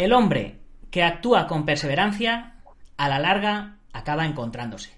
[0.00, 0.56] El hombre
[0.90, 2.54] que actúa con perseverancia,
[2.96, 4.96] a la larga acaba encontrándose.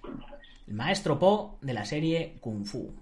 [0.68, 2.94] El maestro Po de la serie Kung Fu.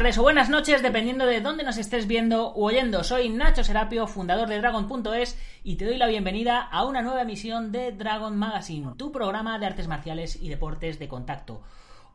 [0.00, 3.04] Tardes o buenas noches, dependiendo de dónde nos estés viendo o oyendo.
[3.04, 7.70] Soy Nacho Serapio, fundador de Dragon.es, y te doy la bienvenida a una nueva emisión
[7.70, 11.60] de Dragon Magazine, tu programa de artes marciales y deportes de contacto.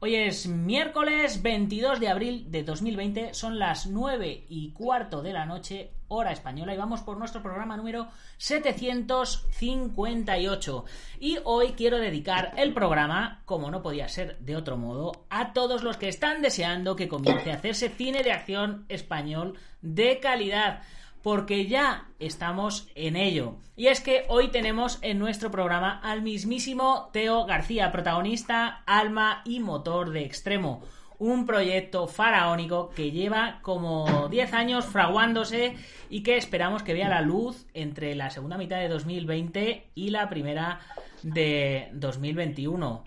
[0.06, 5.48] Hoy es miércoles 22 de abril de 2020, son las 9 y cuarto de la
[5.48, 10.86] noche, hora española, y vamos por nuestro programa número 758.
[11.20, 15.81] Y hoy quiero dedicar el programa, como no podía ser de otro modo, a todos
[15.81, 20.83] los que están deseando que comience a hacerse cine de acción español de calidad
[21.26, 23.56] porque ya estamos en ello.
[23.76, 29.59] Y es que hoy tenemos en nuestro programa al mismísimo Teo García, protagonista, alma y
[29.59, 30.84] motor de Extremo.
[31.17, 35.76] Un proyecto faraónico que lleva como 10 años fraguándose
[36.12, 40.30] y que esperamos que vea la luz entre la segunda mitad de 2020 y la
[40.30, 40.80] primera
[41.23, 43.04] de 2021.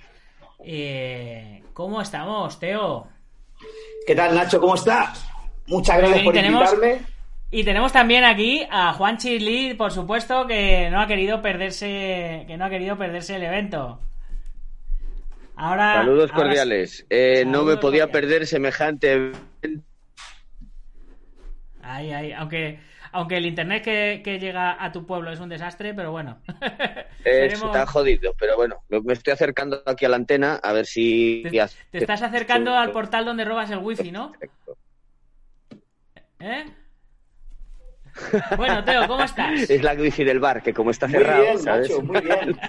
[0.64, 3.06] Eh, ¿Cómo estamos, Teo?
[4.08, 4.58] ¿Qué tal, Nacho?
[4.60, 5.24] ¿Cómo estás?
[5.68, 7.17] Muchas gracias por tenemos- invitarme.
[7.50, 12.56] Y tenemos también aquí a Juan Lee, por supuesto, que no ha querido perderse, que
[12.58, 14.00] no ha querido perderse el evento.
[15.56, 17.06] Ahora, Saludos ahora- cordiales.
[17.08, 18.12] Eh, no me podía cordiales.
[18.12, 19.38] perder semejante evento.
[21.82, 22.80] Ahí, ahí, aunque,
[23.12, 26.38] aunque el internet que, que llega a tu pueblo es un desastre, pero bueno.
[27.24, 31.42] Veremos- Está jodido, pero bueno, me estoy acercando aquí a la antena a ver si...
[31.44, 31.50] Te,
[31.92, 34.32] te estás acercando al portal donde robas el wifi, ¿no?
[36.40, 36.66] ¿Eh?
[38.56, 39.60] Bueno, Teo, ¿cómo estás?
[39.70, 41.90] Es la wifi del bar, que como está Muy cerrado, bien, ¿sabes?
[41.90, 42.58] Nacho, muy bien.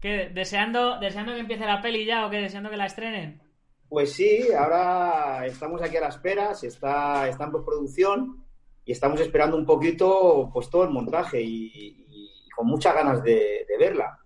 [0.00, 3.42] ¿Qué, deseando, ¿Deseando que empiece la peli ya o que deseando que la estrenen?
[3.88, 8.44] Pues sí, ahora estamos aquí a la espera, se está, está en postproducción
[8.84, 12.04] y estamos esperando un poquito pues todo el montaje y, y-
[12.46, 14.18] y con muchas ganas de, de verla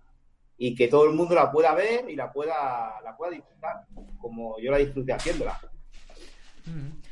[0.57, 3.85] y que todo el mundo la pueda ver y la pueda, la pueda disfrutar
[4.19, 5.59] como yo la disfruté haciéndola.
[6.65, 7.02] Mm.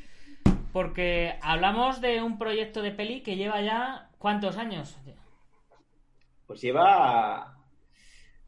[0.72, 4.98] Porque hablamos de un proyecto de peli que lleva ya ¿cuántos años?
[6.48, 7.58] Pues lleva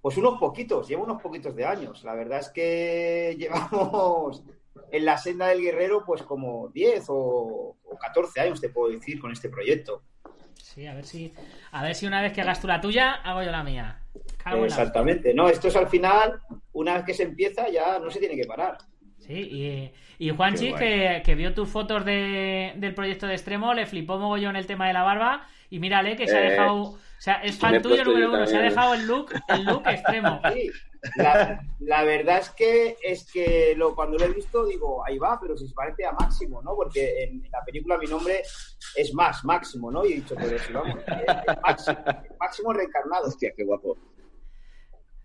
[0.01, 2.03] pues unos poquitos, lleva unos poquitos de años.
[2.03, 4.43] La verdad es que llevamos
[4.91, 9.19] en la senda del guerrero pues como 10 o, o 14 años te puedo decir
[9.19, 10.03] con este proyecto.
[10.55, 11.33] Sí, a ver si
[11.71, 14.01] a ver si una vez que hagas tú la tuya, hago yo la mía.
[14.37, 15.33] Cago la Exactamente.
[15.33, 16.41] No, esto es al final,
[16.73, 18.77] una vez que se empieza ya no se tiene que parar.
[19.25, 19.33] Sí,
[20.17, 24.17] y, y Juanchi, que, que vio tus fotos de- del proyecto de extremo, le flipó
[24.19, 25.47] mogollón el tema de la barba.
[25.69, 26.75] Y mírale que se ha Eh, dejado.
[26.83, 28.45] O sea, es fan tuyo número uno.
[28.45, 30.39] Se ha dejado el look, el look extremo.
[30.53, 30.69] Sí,
[31.17, 35.37] la, la verdad es que es que lo, cuando lo he visto digo, ahí va,
[35.41, 36.75] pero si se parece a Máximo, ¿no?
[36.75, 38.41] Porque en, la película mi nombre
[38.95, 40.05] es más, Máximo, ¿no?
[40.05, 40.33] Y he dicho,
[40.65, 43.27] si vamos, es, es Máximo, es Máximo reencarnado.
[43.27, 43.97] Hostia, qué guapo.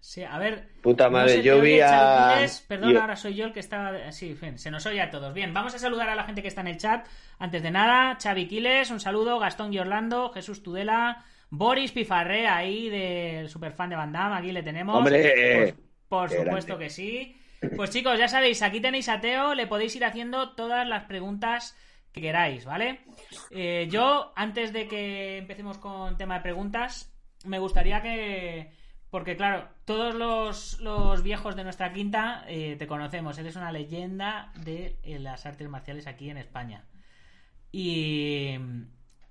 [0.01, 0.69] Sí, a ver.
[0.81, 2.37] Puta madre, yo vi a...
[2.69, 4.11] Perdón, yo- ahora soy yo el que estaba.
[4.13, 5.35] Sí, en fin, se nos oye a todos.
[5.35, 7.07] Bien, vamos a saludar a la gente que está en el chat.
[7.39, 9.39] Antes de nada, Xavi Quiles, un saludo.
[9.39, 14.37] Gastón y Orlando, Jesús Tudela, Boris Pifarré, ahí, del superfan de Van Damme.
[14.37, 14.97] Aquí le tenemos.
[14.97, 15.75] Hombre,
[16.09, 16.85] Por qué supuesto grande.
[16.85, 17.37] que sí.
[17.77, 21.77] Pues chicos, ya sabéis, aquí tenéis a Teo, le podéis ir haciendo todas las preguntas
[22.13, 23.01] que queráis, ¿vale?
[23.51, 27.13] Eh, yo, antes de que empecemos con tema de preguntas,
[27.45, 28.78] me gustaría que...
[29.11, 34.53] Porque claro, todos los, los viejos de nuestra quinta eh, te conocemos, eres una leyenda
[34.57, 36.85] de eh, las artes marciales aquí en España.
[37.73, 38.59] Y,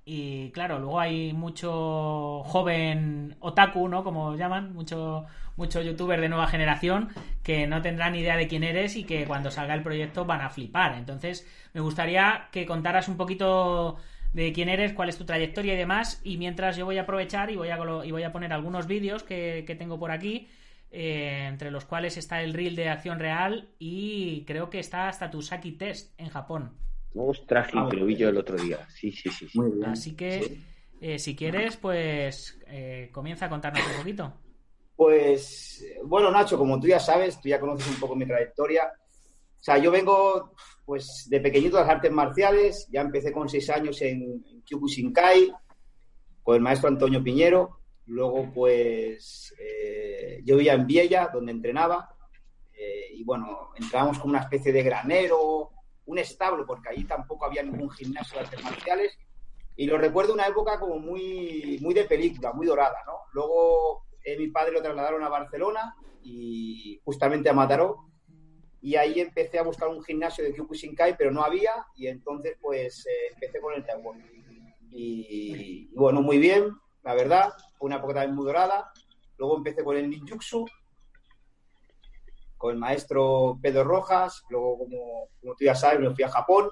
[0.03, 4.03] y claro, luego hay mucho joven otaku, ¿no?
[4.03, 5.25] Como llaman, mucho,
[5.57, 7.09] mucho youtuber de nueva generación
[7.44, 10.50] que no tendrán idea de quién eres y que cuando salga el proyecto van a
[10.50, 10.95] flipar.
[10.95, 13.97] Entonces, me gustaría que contaras un poquito
[14.33, 16.21] de quién eres, cuál es tu trayectoria y demás.
[16.24, 19.24] Y mientras yo voy a aprovechar y voy a, y voy a poner algunos vídeos
[19.24, 20.47] que, que tengo por aquí,
[20.91, 25.29] eh, entre los cuales está el reel de acción real y creo que está hasta
[25.29, 26.77] tu Saki Test en Japón.
[27.15, 28.88] Ostras, sí, que lo vi yo el otro día.
[28.89, 29.47] Sí, sí, sí.
[29.47, 29.59] sí.
[29.59, 29.89] Muy bien.
[29.89, 30.63] Así que, Sí.
[31.01, 34.33] eh, si quieres, pues eh, comienza a contarnos un poquito.
[34.95, 38.91] Pues, bueno, Nacho, como tú ya sabes, tú ya conoces un poco mi trayectoria.
[39.68, 40.54] Sea, yo vengo,
[40.86, 42.88] pues, de pequeñito de las artes marciales.
[42.90, 45.52] Ya empecé con seis años en, en Kyokushinkai,
[46.42, 47.81] con el maestro Antonio Piñero.
[48.06, 52.16] Luego, pues, eh, yo vivía en Viella, donde entrenaba.
[52.72, 55.72] Eh, y bueno, entrábamos como una especie de granero,
[56.06, 59.18] un establo, porque allí tampoco había ningún gimnasio de artes marciales.
[59.75, 63.18] Y lo recuerdo una época como muy, muy de película, muy dorada, ¿no?
[63.34, 65.94] Luego eh, mi padre lo trasladaron a Barcelona
[66.24, 68.08] y justamente a Mataró.
[68.81, 71.71] Y ahí empecé a buscar un gimnasio de Kyokushinkai, pero no había.
[71.95, 74.25] Y entonces, pues, eh, empecé con el Taekwondo.
[74.91, 76.71] Y, bueno, muy bien,
[77.03, 77.53] la verdad.
[77.77, 78.91] Fue una época también muy dorada.
[79.38, 80.65] Luego empecé con el ninjutsu,
[82.57, 84.44] con el maestro Pedro Rojas.
[84.50, 86.69] Luego, como, como tú ya sabes, me fui a Japón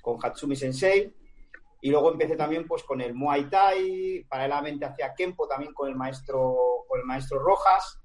[0.00, 1.14] con Hatsumi Sensei.
[1.80, 5.96] Y luego empecé también pues con el Muay Thai, paralelamente hacia Kempo también con el
[5.96, 8.01] maestro, con el maestro Rojas.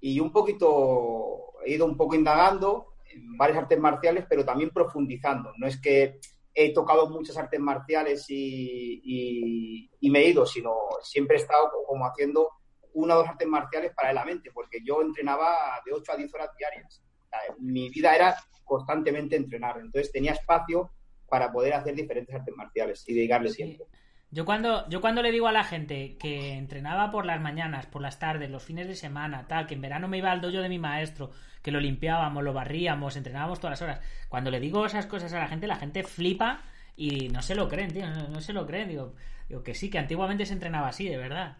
[0.00, 5.52] Y un poquito, he ido un poco indagando en varias artes marciales, pero también profundizando.
[5.56, 6.18] No es que
[6.54, 11.70] he tocado muchas artes marciales y, y- y me he ido, sino siempre he estado
[11.86, 12.50] como haciendo
[12.94, 17.02] una o dos artes marciales paralelamente, porque yo entrenaba de 8 a 10 horas diarias.
[17.24, 20.90] O sea, Mi vida era constantemente entrenar, entonces tenía espacio
[21.28, 23.56] para poder hacer diferentes artes marciales y dedicarle Sí.
[23.56, 23.86] tiempo.
[24.30, 28.02] Yo cuando, yo cuando le digo a la gente que entrenaba por las mañanas, por
[28.02, 30.68] las tardes, los fines de semana, tal, que en verano me iba al dojo de
[30.68, 31.30] mi maestro,
[31.62, 34.00] que lo limpiábamos, lo barríamos, entrenábamos todas las horas.
[34.28, 36.60] Cuando le digo esas cosas a la gente, la gente flipa
[36.94, 38.88] y no se lo creen, tío, no, se lo creen.
[38.88, 39.14] Digo,
[39.48, 41.56] digo que sí, que antiguamente se entrenaba así, de verdad.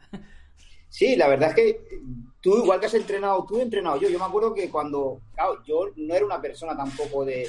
[0.91, 2.01] Sí, la verdad es que
[2.41, 4.09] tú, igual que has entrenado tú, he entrenado yo.
[4.09, 7.47] Yo me acuerdo que cuando, claro, yo no era una persona tampoco de...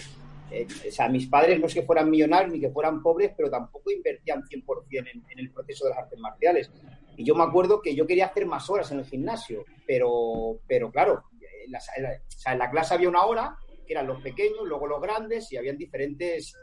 [0.52, 3.50] eh, o sea, mis padres no es que fueran millonarios ni que fueran pobres, pero
[3.50, 6.72] tampoco invertían 100% en, en el proceso de las artes marciales.
[7.18, 10.90] Y yo me acuerdo que yo quería hacer más horas en el gimnasio, pero, pero
[10.92, 11.24] claro,
[11.66, 14.22] en la, en la- o sea, en la clase había una hora, que eran los
[14.22, 16.54] pequeños, luego los grandes, y habían diferentes,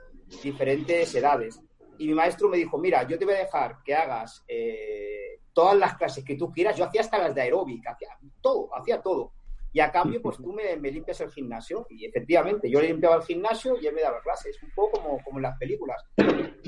[0.42, 1.60] diferentes edades.
[1.98, 5.76] Y mi maestro me dijo, mira, yo te voy a dejar que hagas eh, todas
[5.76, 6.76] las clases que tú quieras.
[6.76, 8.08] Yo hacía hasta las de aeróbica, hacía
[8.40, 9.32] todo, hacía todo.
[9.76, 11.86] Y a cambio, pues tú me, me limpias el gimnasio.
[11.90, 15.22] Y efectivamente, yo le limpiaba el gimnasio y él me daba clases, un poco como,
[15.22, 16.02] como en las películas.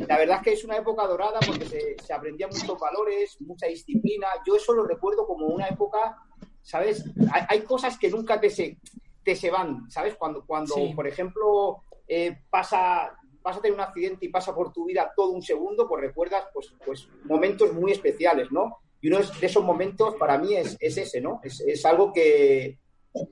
[0.06, 3.64] La verdad es que es una época dorada porque se, se aprendían muchos valores, mucha
[3.66, 4.26] disciplina.
[4.46, 6.18] Yo eso lo recuerdo como una época,
[6.60, 7.02] ¿sabes?
[7.32, 8.76] Hay, hay cosas que nunca te se,
[9.24, 10.14] te se van, ¿sabes?
[10.16, 10.92] Cuando, cuando Sí.
[10.94, 15.30] por ejemplo, eh, pasa, vas a tener un accidente y pasa por tu vida todo
[15.30, 18.80] un segundo, pues recuerdas pues, pues momentos muy especiales, ¿no?
[19.00, 21.40] Y uno de esos momentos para mí es, es ese, ¿no?
[21.42, 22.76] Es, es algo que,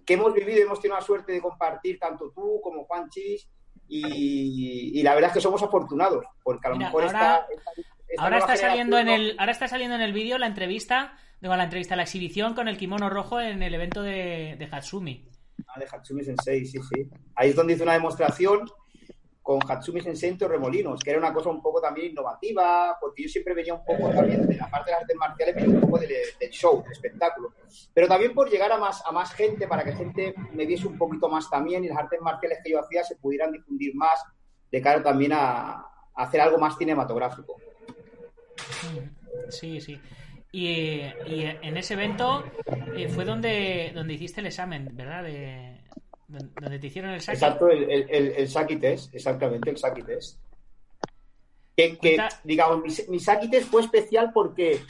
[0.07, 3.49] que hemos vivido y hemos tenido la suerte de compartir tanto tú como Juan Chis
[3.89, 7.55] y, y la verdad es que somos afortunados porque a lo Mira, mejor ahora- esta,
[7.55, 7.71] esta-
[8.09, 11.19] esta Ahora nueva está saliendo en el, ahora está saliendo en el vídeo la entrevista,
[11.41, 15.29] digo la entrevista, la exhibición con el kimono rojo en el evento de, de Hatsumi.
[15.67, 17.11] Ah, de Hatsumi Sensei, sí, sí.
[17.35, 18.71] Ahí es donde hizo una demostración
[19.47, 23.29] con Hatsumi Sensei en Torremolinos, que era una cosa un poco también innovativa, porque yo
[23.29, 25.99] siempre venía un poco también de la parte de las artes marciales, venía un poco
[26.01, 27.53] del, show, del espectáculo.
[27.95, 30.99] Pero también por llegar a más, a más gente, para que gente me viese un
[30.99, 34.21] poquito más también y las artes marciales que yo hacía se pudieran difundir más
[34.69, 37.55] de cara también a, hacer algo más cinematográfico.
[39.51, 40.01] Sí, sí.
[40.51, 42.43] Y, y en ese evento
[42.97, 45.25] eh, fue donde, donde hiciste el examen, ¿verdad?
[46.29, 47.35] Donde te hicieron el saque.
[47.37, 50.39] Exacto, el, el, el, el Saki Test, exactamente, el Saki Test.
[51.77, 54.81] Que, que, digamos, mi, mi Saki Test fue especial porque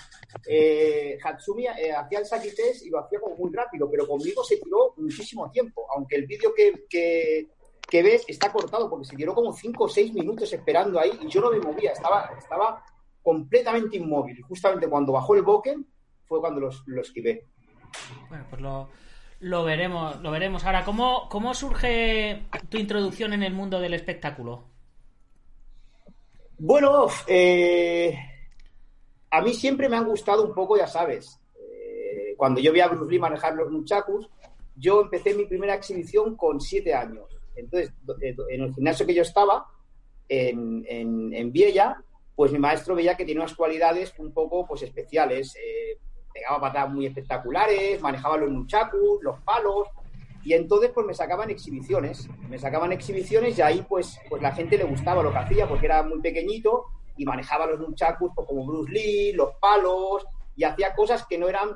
[0.48, 4.44] eh, Hatsumi eh, hacía el Saki Test y lo hacía como muy rápido, pero conmigo
[4.44, 7.48] se tiró muchísimo tiempo, aunque el vídeo que, que,
[7.90, 11.28] que ves está cortado, porque se tiró como 5 o 6 minutos esperando ahí y
[11.28, 12.84] yo no me movía, estaba, estaba
[13.20, 14.38] completamente inmóvil.
[14.38, 15.84] Y justamente cuando bajó el Boken
[16.24, 17.46] fue cuando los- lo esquivé.
[18.28, 18.88] Bueno, pues lo,
[19.40, 20.64] lo veremos, lo veremos.
[20.64, 24.64] Ahora, ¿cómo, ¿cómo surge tu introducción en el mundo del espectáculo?
[26.58, 28.16] Bueno, eh,
[29.30, 31.38] a mí siempre me han gustado un poco, ya sabes.
[31.54, 34.28] eh, cuando yo vi a Bruce Lee manejar los nunchakus,
[34.74, 37.24] yo empecé mi primera exhibición con siete años.
[37.54, 39.66] Entonces, eh, en el gimnasio que yo estaba,
[40.28, 42.02] en, en, Viella,
[42.34, 45.54] pues mi maestro veía que tenía unas cualidades un poco pues especiales.
[46.36, 49.88] Pegaba patadas muy espectaculares, manejaba los nunchakus, los palos,
[50.44, 54.76] y entonces pues me sacaban exhibiciones, me sacaban exhibiciones y ahí pues, pues la gente
[54.76, 56.84] le gustaba lo que hacía porque era muy pequeñito
[57.16, 60.24] y manejaba los nunchakus pues, como Bruce Lee, los palos
[60.54, 61.70] y hacía cosas que no eran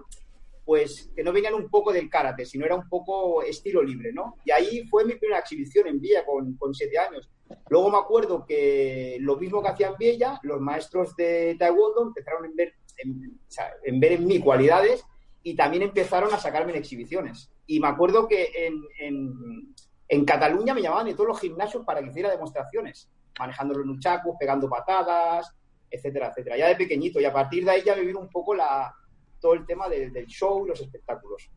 [0.64, 4.37] pues que no venían un poco del karate, sino era un poco estilo libre, ¿no?
[4.45, 7.29] Y ahí fue mi primera exhibición en Villa con, con siete años.
[7.69, 12.45] Luego me acuerdo que lo mismo que hacía en Villa, los maestros de Taekwondo empezaron
[12.45, 15.04] en ver en, o sea, en ver en mí cualidades
[15.42, 17.50] y también empezaron a sacarme en exhibiciones.
[17.66, 19.75] Y me acuerdo que en, en,
[20.09, 24.37] en Cataluña me llamaban de todos los gimnasios para que hiciera demostraciones, manejando los nunchakus,
[24.38, 25.54] pegando patadas,
[25.90, 26.57] etcétera, etcétera.
[26.57, 27.21] Ya de pequeñito.
[27.21, 28.95] Y a partir de ahí ya vino un poco la,
[29.40, 31.50] todo el tema del, del show y los espectáculos.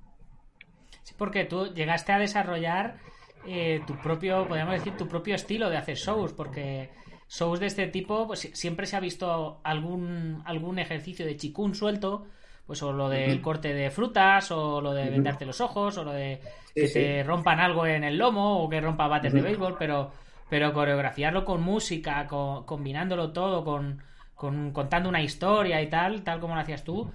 [1.04, 3.00] Sí, porque tú llegaste a desarrollar
[3.46, 6.92] eh, tu propio, podríamos decir, tu propio estilo de hacer shows, porque
[7.38, 12.28] shows de este tipo, pues siempre se ha visto algún, algún ejercicio de chikun suelto,
[12.66, 16.12] pues o lo del corte de frutas, o lo de vendarte los ojos, o lo
[16.14, 16.42] de
[16.78, 20.12] que Sí, te rompan algo en el lomo, o que rompa bates de béisbol, pero,
[20.50, 24.02] pero coreografiarlo con música, co- combinándolo todo con,
[24.36, 27.12] con- contando una historia y tal, tal como lo hacías tú,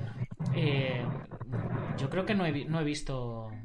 [0.52, 1.12] eh,
[1.96, 3.58] yo creo que no he, no he visto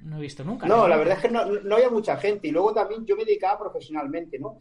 [0.00, 0.68] no he visto nunca.
[0.68, 2.48] No, la verdad es que no, no había mucha gente.
[2.48, 4.58] Y luego también yo me dedicaba profesionalmente, ¿no?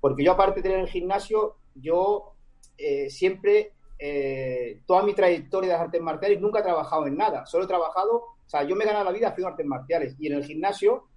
[0.00, 2.34] Porque yo, aparte de tener el gimnasio, yo
[2.76, 7.46] eh, siempre, eh, toda mi trayectoria de las artes marciales, nunca he trabajado en nada.
[7.46, 10.16] Solo he trabajado, o sea, yo me he ganado la vida haciendo artes marciales.
[10.18, 11.08] Y en el gimnasio,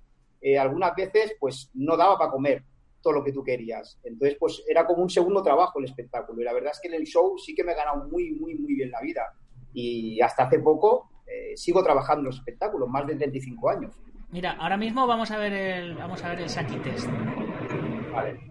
[0.41, 2.63] eh, algunas veces, pues no daba para comer
[3.01, 4.00] todo lo que tú querías.
[4.03, 6.41] Entonces, pues era como un segundo trabajo el espectáculo.
[6.41, 8.55] Y la verdad es que en el show sí que me he ganado muy, muy,
[8.55, 9.33] muy bien la vida.
[9.73, 13.95] Y hasta hace poco eh, sigo trabajando en los espectáculos, más de 35 años.
[14.31, 17.09] Mira, ahora mismo vamos a ver el vamos a ver el Saki Test.
[18.11, 18.50] Vale.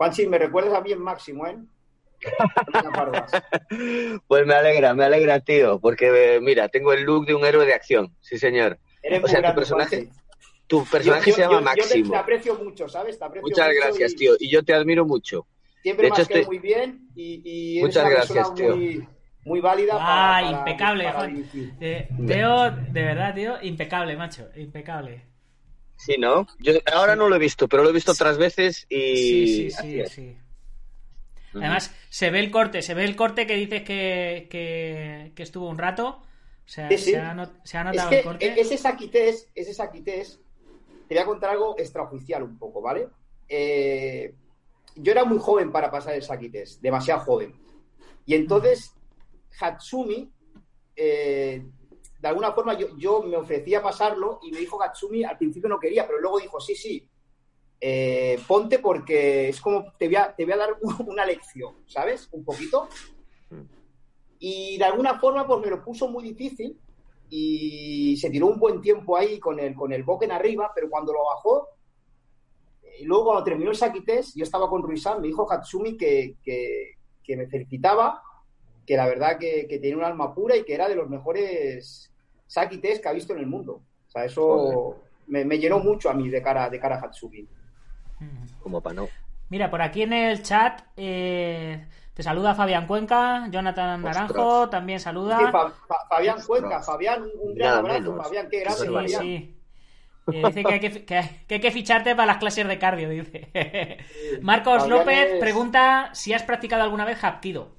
[0.00, 1.58] Juanchi, me recuerdas a mí en máximo, ¿eh?
[4.26, 7.66] Pues me alegra, me alegra, tío, porque eh, mira, tengo el look de un héroe
[7.66, 8.78] de acción, sí señor.
[9.02, 10.12] Eres O sea, tu personaje, Juanchi.
[10.66, 12.12] tu personaje Yo- se llama yo- yo te- Máximo.
[12.12, 13.18] te aprecio mucho, ¿sabes?
[13.18, 15.46] Te aprecio Muchas mucho gracias, y tío, y yo te admiro mucho.
[15.82, 18.48] Siempre De me hecho, has quedado estoy- muy bien y, y eres Muchas una gracias,
[18.50, 18.76] persona tío.
[18.76, 19.08] muy,
[19.44, 20.06] muy válida Ah,
[20.40, 21.44] para, para- impecable, para Juan.
[21.82, 25.26] Eh, Teo, de verdad, tío, impecable, macho, impecable.
[26.04, 26.46] Sí, ¿no?
[26.58, 29.16] Yo ahora no lo he visto, pero lo he visto otras veces y...
[29.16, 30.12] Sí, sí, sí, es.
[30.12, 30.36] sí.
[31.54, 35.68] Además, se ve el corte, se ve el corte que dices que, que, que estuvo
[35.68, 36.22] un rato.
[36.64, 37.10] O sea, Sí, sí.
[37.12, 38.46] Se, ha not- se ha Es notado que el corte.
[38.46, 40.40] e- ese saquités, ese saquités,
[41.08, 43.08] te voy a contar algo extraoficial un poco, ¿vale?
[43.48, 44.32] Eh,
[44.94, 47.52] yo era muy joven para pasar el saquités, demasiado joven.
[48.26, 48.94] Y entonces,
[49.60, 50.30] Hatsumi,
[50.94, 51.64] eh,
[52.20, 55.80] de alguna forma, yo, yo me ofrecía pasarlo y me dijo Hatsumi, al principio no
[55.80, 57.08] quería, pero luego dijo, sí, sí,
[57.80, 62.28] eh, ponte porque es como te voy, a, te voy a dar una lección, ¿sabes?
[62.32, 62.88] Un poquito.
[64.38, 66.78] Y de alguna forma, pues me lo puso muy difícil
[67.30, 71.12] y se tiró un buen tiempo ahí con el, con el boken arriba, pero cuando
[71.12, 71.68] lo bajó,
[72.98, 76.96] y luego cuando terminó el saquités, yo estaba con Ruizan, me dijo Hatsumi que, que,
[77.22, 78.22] que me felicitaba,
[78.86, 82.09] que la verdad que, que tenía un alma pura y que era de los mejores
[82.50, 83.82] saquités que ha visto en el mundo.
[84.08, 84.96] O sea, eso
[85.28, 87.42] me, me llenó mucho a mí de cara, de cara a Hatsumi.
[88.18, 88.60] Mm.
[88.62, 89.08] Como para no.
[89.48, 94.16] Mira, por aquí en el chat eh, te saluda Fabián Cuenca, Jonathan Ostras.
[94.28, 95.38] Naranjo también saluda.
[95.38, 96.60] Sí, Fa- Fa- Fabián Ostras.
[96.60, 98.24] Fabián Fabián, un, gran Nada abrazo, menos.
[98.26, 98.92] Fabián, qué grande, Sí.
[98.92, 99.22] Fabián.
[99.22, 99.56] sí.
[100.32, 102.78] Eh, dice que hay que, que hay- que hay que ficharte para las clases de
[102.78, 103.48] cardio, dice.
[104.42, 107.76] Marcos Fabián López es- pregunta si has practicado alguna vez Hapkido.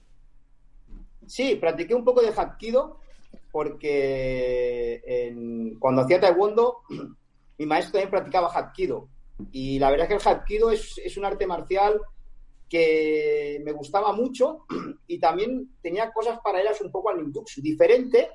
[1.28, 3.00] Sí, practiqué un poco de Hapkido
[3.52, 6.80] porque en- cuando hacía Taekwondo
[7.58, 9.08] mi maestro también practicaba Hapkido
[9.52, 12.00] y la verdad es que el Hapkido es, es un arte marcial
[12.70, 14.66] que me gustaba mucho
[15.08, 18.30] y también tenía cosas paralelas un poco al ninjutsu, diferente,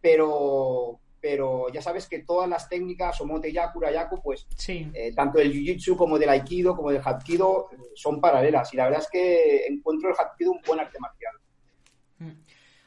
[0.00, 4.90] pero, pero ya sabes que todas las técnicas, Omote Yaku, Yaku, pues Sí.
[4.94, 8.84] eh, tanto del Jiu-Jitsu como del Aikido como del Hapkido eh, son paralelas y la
[8.84, 11.34] verdad es que encuentro el Hapkido un buen arte marcial.
[12.18, 12.30] Mm.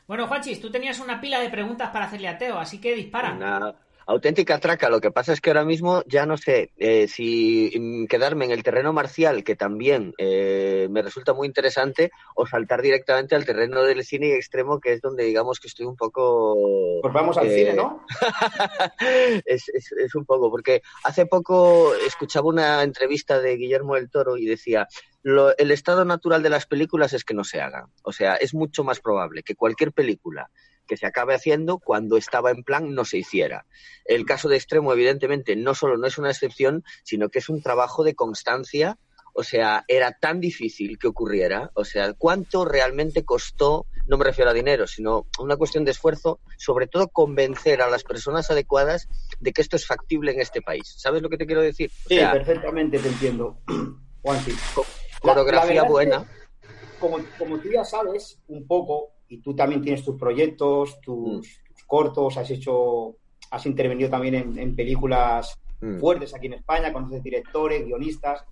[0.08, 3.34] Bueno, Juanchis, tú tenías una pila de preguntas para hacerle a Teo, así que dispara.
[3.34, 4.90] Una auténtica traca.
[4.90, 8.52] Lo que pasa es que ahora mismo ya no sé eh, si mm, quedarme en
[8.52, 13.84] el terreno marcial, que también eh, me resulta muy interesante, o saltar directamente al terreno
[13.84, 16.56] del cine extremo, que es donde digamos que estoy un poco...
[17.02, 18.06] Pues vamos al eh, cine, ¿no?
[19.46, 24.38] es, es- es un poco, porque hace poco escuchaba una entrevista de Guillermo del Toro
[24.38, 24.88] y decía,
[25.28, 27.92] lo- el estado natural de las películas es que no se hagan.
[28.04, 30.50] O sea, es mucho más probable que cualquier película
[30.88, 33.66] que se acabe haciendo cuando estaba en plan no se hiciera.
[34.06, 37.62] El caso de Extremo, evidentemente, no solo no es una excepción, sino que es un
[37.62, 38.96] trabajo de constancia.
[39.34, 41.72] O sea, era tan difícil que ocurriera.
[41.76, 43.86] O sea, ¿cuánto realmente costó?
[44.08, 48.04] No me refiero a dinero, sino una cuestión de esfuerzo, sobre todo convencer a las
[48.06, 49.10] personas adecuadas
[49.42, 50.96] de que esto es factible en este país.
[50.98, 51.92] ¿Sabes lo que te quiero decir?
[52.06, 53.58] O Sí, sea, perfectamente te entiendo.
[54.24, 56.24] La- la coreografía es buena.
[56.24, 61.40] que, como, como tú ya sabes un poco, y tú también tienes tus proyectos, tus,
[61.40, 61.74] Mm.
[61.74, 63.16] tus cortos, has hecho,
[63.52, 66.00] has intervenido también en, en películas Mm.
[66.00, 68.44] fuertes aquí en España, conoces directores, guionistas.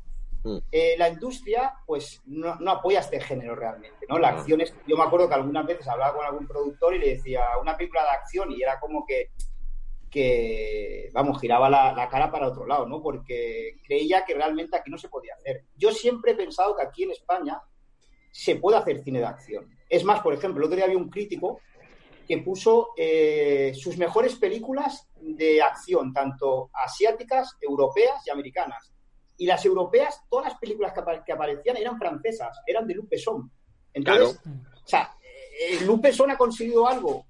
[0.43, 0.57] Mm.
[0.71, 4.19] eh, la industria pues no, no apoya este género realmente, ¿no?
[4.19, 4.37] La No.
[4.37, 7.41] acción es, yo me acuerdo que algunas veces hablaba con algún productor y le decía
[7.59, 9.31] una película de acción y era como que,
[10.15, 13.01] que vamos, giraba la, la cara para otro lado, ¿no?
[13.01, 15.65] Porque creía que realmente aquí no se podía hacer.
[15.75, 17.61] Yo siempre he pensado que aquí en España
[18.31, 19.69] se puede hacer cine de acción.
[19.89, 21.59] Es más, por ejemplo, el otro día había un crítico
[22.25, 28.93] que puso eh, sus mejores películas de acción, tanto asiáticas, europeas y americanas.
[29.35, 30.93] Y las europeas, todas las películas
[31.25, 33.51] que aparecían eran francesas, eran de Luc Besson.
[33.93, 35.13] Entonces, o sea,
[35.59, 37.25] eh, Luc Besson ha conseguido algo,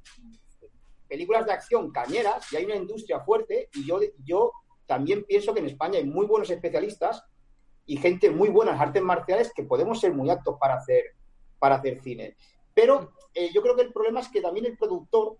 [1.07, 4.51] películas de acción cañeras, y hay una industria fuerte, y yo, yo
[4.85, 7.23] también pienso que en España hay muy buenos especialistas
[7.85, 11.03] y gente muy buena en artes marciales que podemos ser muy aptos para hacer,
[11.59, 12.35] para hacer cine.
[12.73, 15.37] Pero eh, yo creo que el problema es que también el productor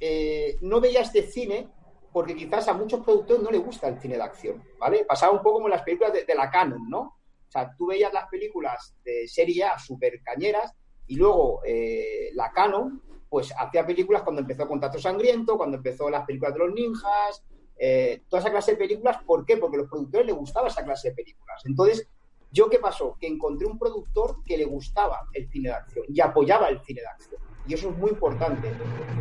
[0.00, 1.68] eh, no veía este cine
[2.12, 5.04] porque quizás a muchos productores no le gusta el cine de acción, ¿vale?
[5.04, 7.00] Pasaba un poco como en las películas de, de la Canon, ¿no?
[7.00, 10.72] O sea, tú veías las películas de serie A súper cañeras
[11.06, 13.02] y luego eh, la Canon,
[13.36, 17.44] pues hacía películas cuando empezó Contacto Sangriento, cuando empezó las películas de los ninjas,
[17.78, 19.18] eh, toda esa clase de películas.
[19.26, 19.58] ¿Por qué?
[19.58, 21.60] Porque a los productores les gustaba esa clase de películas.
[21.66, 22.08] Entonces,
[22.50, 23.14] ¿yo qué pasó?
[23.20, 27.02] Que encontré un productor que le gustaba el cine de acción y apoyaba el cine
[27.02, 27.38] de acción.
[27.66, 28.72] Y eso es muy importante.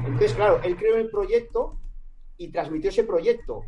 [0.05, 1.77] Entonces, claro, él creó el proyecto
[2.37, 3.65] y transmitió ese proyecto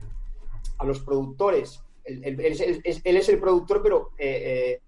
[0.78, 1.84] a los productores.
[2.06, 4.82] Él, él- es, el productor, pero eh, eh,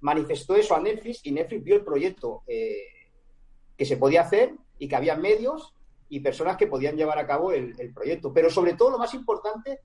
[0.00, 4.96] manifestó eso a Netflix y Netflix vio el proyecto que se podía hacer y que
[4.96, 5.72] había medios
[6.08, 8.32] y personas que podían llevar a cabo el, proyecto.
[8.32, 9.78] Pero sobre todo lo más importante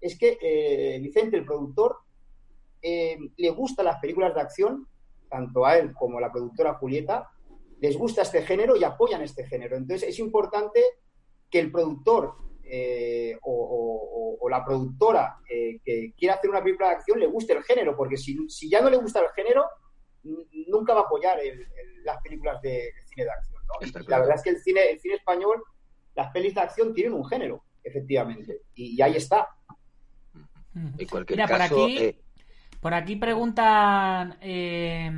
[0.00, 1.96] es que eh, Vicente, el productor,
[2.80, 4.86] eh, le gustan las películas de acción,
[5.28, 7.28] tanto a él como a la productora Julieta,
[7.80, 9.76] les gusta este género y apoyan este género.
[9.76, 10.80] Entonces es importante
[11.50, 17.26] que el productor eh, o, la productora que quiera hacer una película de acción le
[17.26, 18.38] guste el género, porque si,
[18.70, 19.64] ya no le gusta el género,
[20.68, 21.40] nunca va a apoyar
[22.04, 23.53] las películas de cine de acción.
[23.66, 23.74] ¿No?
[23.80, 25.62] Y Está la verdad es que el cine, el cine español,
[26.14, 29.48] las pelis de acción tienen un género, efectivamente, y, y ahí está.
[30.74, 30.88] Mm.
[30.98, 32.20] En cualquier Mira, por aquí, eh,
[32.80, 35.10] por aquí preguntan eh,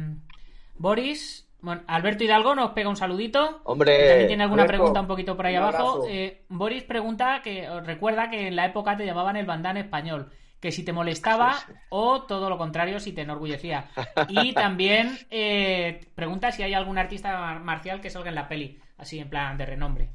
[0.76, 1.42] Boris.
[1.60, 3.62] Bueno, Alberto Hidalgo nos pega un saludito.
[3.64, 6.06] hombre, También tiene alguna Alberto, pregunta un poquito por ahí abajo.
[6.08, 10.72] Eh, Boris pregunta que recuerda que en la época te llamaban el bandán español, que
[10.72, 11.72] si te molestaba Sí, sí.
[11.90, 13.90] o todo lo contrario, si te enorgullecía.
[14.28, 18.80] Y también eh, pregunta si hay algún artista mar- marcial que salga en la peli,
[18.98, 20.08] así en plan de renombre.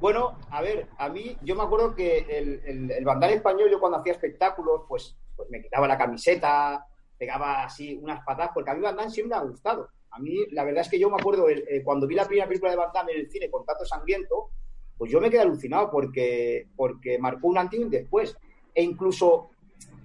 [0.00, 3.98] Bueno, a ver, a mí, yo me acuerdo que el, el, el español, yo cuando
[3.98, 6.84] hacía espectáculos, pues, pues me quitaba la camiseta,
[7.16, 9.88] pegaba así unas patas, porque a mí Van Damme siempre me ha gustado.
[10.10, 12.48] A mí, la verdad es que yo me acuerdo, el- eh, cuando vi la primera
[12.48, 14.50] película de Van Damme en el cine, Contacto Sangriento,
[14.98, 18.36] pues yo me quedé alucinado porque, porque marcó un antes y un después.
[18.74, 19.50] E incluso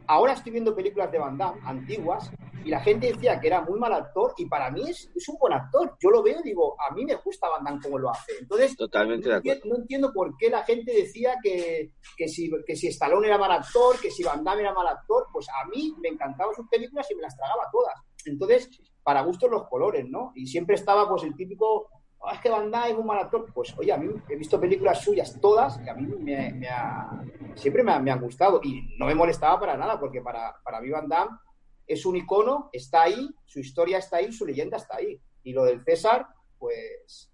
[0.08, 2.32] ahora estoy viendo películas de Van Damme antiguas
[2.63, 5.38] y la gente decía que era muy mal actor y para mí es, es un
[5.38, 5.95] buen actor.
[6.01, 8.34] Yo lo veo y digo, a mí me gusta Van Damme como lo hace.
[8.41, 9.62] Entonces, totalmente de no, acuerdo.
[9.62, 13.38] enti- no entiendo por qué la gente decía que, que, si, que si Stallone era
[13.38, 15.27] mal actor, que si Van Damme era mal actor.
[15.32, 17.93] Pues a mí me encantaban sus películas y me las tragaba todas.
[18.25, 18.69] Entonces,
[19.03, 20.34] para gustos los colores, ¿no?
[20.36, 21.88] Y siempre estaba pues el típico,
[22.21, 23.45] "Ah, es que Van Damme es un mal actor.
[23.53, 27.23] Pues oye, a mí he visto películas suyas todas que a mí me, me ha-
[27.56, 30.82] siempre me, ha- me han gustado y no me molestaba para nada porque para, para
[30.82, 31.38] mí Van Damme
[31.86, 35.21] es un icono, está ahí, su historia está ahí, su leyenda está ahí.
[35.43, 36.27] Y lo del César,
[36.60, 37.32] pues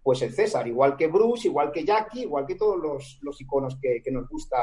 [0.00, 3.76] pues el César, igual que Bruce, igual que Jackie, igual que todos los, los iconos
[3.78, 4.56] que, que nos gusta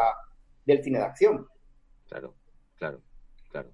[0.65, 1.47] del cine de acción.
[2.07, 2.33] Claro,
[2.77, 3.01] claro,
[3.51, 3.69] claro.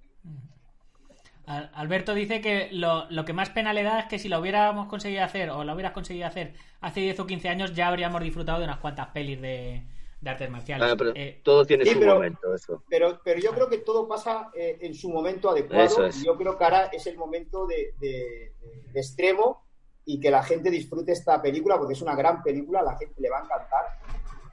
[1.46, 4.86] Alberto dice que lo, lo que más pena le da es que si lo hubiéramos
[4.88, 8.58] conseguido hacer o lo hubieras conseguido hacer hace 10 o 15 años ya habríamos disfrutado
[8.60, 9.82] de unas cuantas pelis de,
[10.20, 10.84] de artes marciales.
[10.84, 12.82] Claro, pero Eh, todo tiene sí, su pero- momento, eso.
[12.88, 15.82] Pero, pero yo creo que todo pasa eh, en su momento adecuado.
[15.84, 16.22] Eso es.
[16.22, 18.52] y Yo creo que ahora es el momento de, de-
[18.92, 19.64] de extremo
[20.04, 23.14] y que la gente disfrute esta película porque es una gran película, a la gente
[23.20, 23.84] le va a encantar.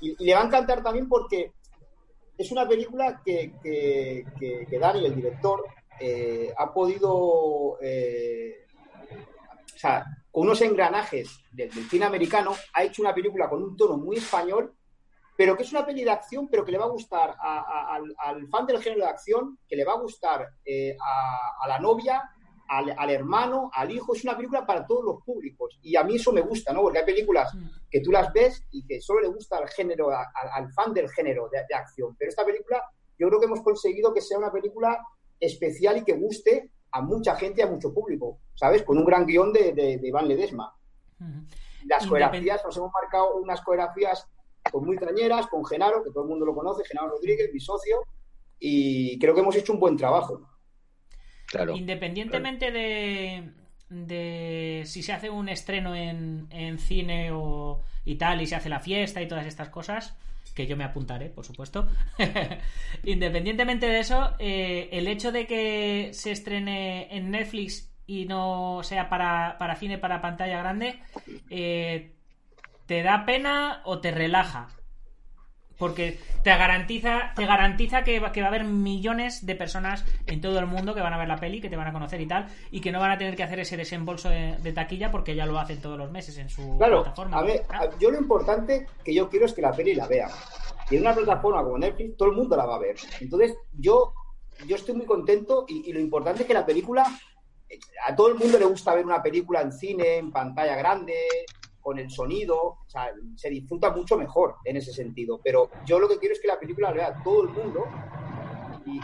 [0.02, 1.52] Y, y le va a encantar también porque
[2.38, 5.66] es una película que, que, que- que Dani, el director,
[6.00, 8.66] eh, ha podido, eh,
[9.74, 13.76] o sea, con unos engranajes del, del cine americano, ha hecho una película con un
[13.78, 14.74] tono muy español,
[15.36, 17.96] pero que es una peli de acción, pero que le va a gustar a- a-
[17.96, 21.68] al, al fan del género de acción, que le va a gustar eh, a, a
[21.68, 22.22] la novia,
[22.68, 24.14] al, al hermano, al hijo.
[24.14, 25.80] Es una película para todos los públicos.
[25.82, 26.82] Y a mí eso me gusta, ¿no?
[26.82, 27.52] Porque hay películas
[27.90, 31.50] que tú las ves y que solo le gusta al género, al fan del género
[31.50, 32.16] de, de acción.
[32.20, 32.84] Pero esta película,
[33.18, 35.04] yo creo que hemos conseguido que sea una película
[35.40, 38.84] especial y que guste a mucha gente y a mucho público, ¿sabes?
[38.84, 40.74] Con un gran guion de, de- de Iván Ledesma.
[41.86, 44.28] Las coreografías, nos hemos marcado unas coreografías
[44.72, 47.98] con muy cañeras, con Genaro, que todo el mundo lo conoce, Genaro Rodríguez, mi socio,
[48.60, 50.42] y creo que hemos hecho un buen trabajo.
[51.48, 51.76] Claro.
[51.76, 53.52] Independientemente de,
[53.90, 58.70] de si se hace un estreno en, en cine o y tal, y se hace
[58.70, 60.16] la fiesta y todas estas cosas,
[60.60, 61.88] que yo me apuntaré, por supuesto.
[63.06, 69.08] Independientemente de eso, eh, el hecho de que se estrene en Netflix y no sea
[69.08, 71.00] para, para cine, para pantalla grande,
[71.50, 72.12] eh,
[72.88, 74.68] ¿te da pena o te relaja?
[75.80, 80.42] Porque te garantiza, te garantiza que, va- que va a haber millones de personas en
[80.42, 82.28] todo el mundo que van a ver la peli, que te van a conocer y
[82.28, 85.36] tal, y que no van a tener que hacer ese desembolso de, de taquilla porque
[85.36, 87.38] ya lo hacen todos los meses en su Claro, plataforma.
[87.38, 87.64] a ver,
[88.00, 90.30] yo lo importante que yo quiero es que la peli la vea.
[90.92, 92.96] Y en una plataforma como Netflix, todo el mundo la va a ver.
[93.22, 94.14] Entonces, yo,
[94.68, 97.06] yo estoy muy contento y, y lo importante es que la película,
[97.70, 101.14] eh, a todo el mundo le gusta ver una película en cine, en pantalla grande,
[101.82, 102.80] con el sonido,
[103.36, 105.40] se disfruta mucho mejor en ese sentido.
[105.44, 107.86] Pero yo lo que quiero es que la película la vea todo el mundo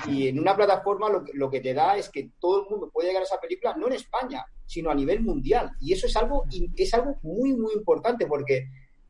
[0.08, 3.22] y, en una plataforma lo, que- te da es que todo el mundo puede llegar
[3.22, 5.72] a esa película, no en España, sino a nivel mundial.
[5.80, 8.68] Y eso es algo, es algo muy, muy importante porque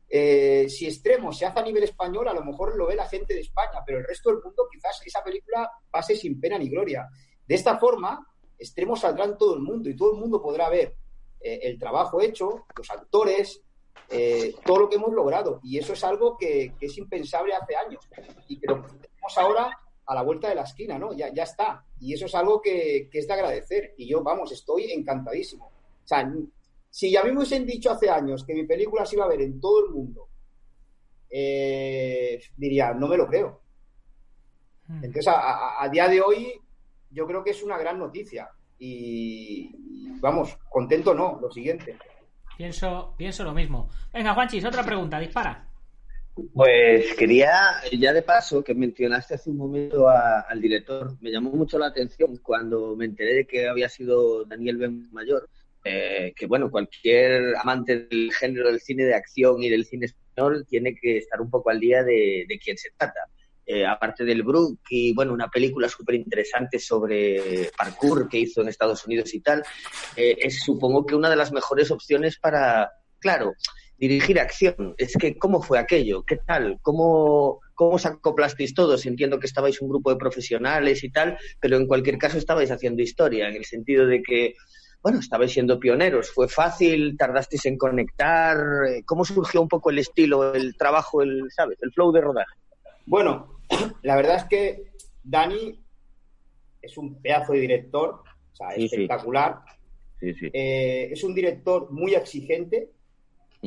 [0.08, 3.34] eh, si Extremo se hace a nivel español, a lo mejor lo ve la gente
[3.34, 7.08] de España, pero el resto del mundo quizás esa película pase sin pena ni gloria.
[7.46, 8.24] De esta forma,
[8.58, 10.94] Extremo saldrá en todo el mundo y todo el mundo podrá ver
[11.54, 13.62] eh, el trabajo hecho, los actores,
[14.08, 15.60] eh, todo lo que hemos logrado.
[15.62, 18.08] Y eso es algo que, que es impensable hace años
[18.48, 19.78] y que lo tenemos ahora
[20.08, 21.12] a la vuelta de la esquina, ¿no?
[21.14, 21.84] Ya, ya está.
[21.98, 23.94] Y eso es algo que, que es de agradecer.
[23.96, 25.66] Y yo, vamos, estoy encantadísimo.
[25.66, 26.32] O sea,
[26.90, 29.40] si a mí me hubiesen dicho hace años que mi película se iba a ver
[29.40, 30.28] en todo el mundo,
[31.28, 33.60] eh, diría, no me lo creo.
[34.88, 35.04] hmm.
[35.04, 36.60] Entonces, a, a- a día de hoy,
[37.10, 38.48] yo creo que es una gran noticia.
[38.78, 39.70] Y,
[40.20, 41.98] vamos, contento no, lo siguiente.
[42.56, 43.90] Pienso, pienso lo mismo.
[44.12, 45.68] Venga, Juanchis, otra pregunta, dispara.
[46.52, 47.50] Pues quería,
[47.98, 51.86] ya de paso, que mencionaste hace un momento a- al director, me llamó mucho la
[51.86, 55.48] atención cuando me enteré de que había sido Daniel Ben Mayor,
[55.84, 60.66] eh, que bueno, cualquier amante del género del cine de acción y del cine español
[60.68, 63.20] tiene que estar un poco al día de, de quién se trata.
[63.68, 68.68] Eh, aparte del Brook y bueno, una película súper interesante sobre parkour que hizo en
[68.68, 69.64] Estados Unidos y tal,
[70.14, 73.54] eh, es supongo que una de las mejores opciones para, claro,
[73.98, 74.94] dirigir acción.
[74.98, 76.22] Es que, ¿cómo fue aquello?
[76.22, 76.78] ¿Qué tal?
[76.80, 79.04] ¿Cómo, cómo os acoplasteis todos?
[79.04, 83.02] Entiendo que estabais un grupo de profesionales y tal, pero en cualquier caso estabais haciendo
[83.02, 84.54] historia, en el sentido de que,
[85.02, 86.30] bueno, estabais siendo pioneros.
[86.30, 87.16] ¿Fue fácil?
[87.18, 88.56] ¿Tardasteis en conectar?
[88.88, 91.78] Eh, ¿Cómo surgió un poco el estilo, el trabajo, el, ¿sabes?
[91.82, 92.54] El flow de rodaje.
[93.06, 93.55] Bueno,
[94.02, 95.82] la verdad es que Dani
[96.80, 99.60] es un pedazo de director, o sea, Sí, espectacular.
[100.20, 100.50] Sí, sí.
[100.52, 102.90] Eh, es un director muy exigente,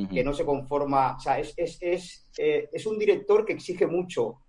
[0.08, 3.86] que no se conforma, o sea, es, es, es, eh, es un director que exige
[3.86, 4.40] mucho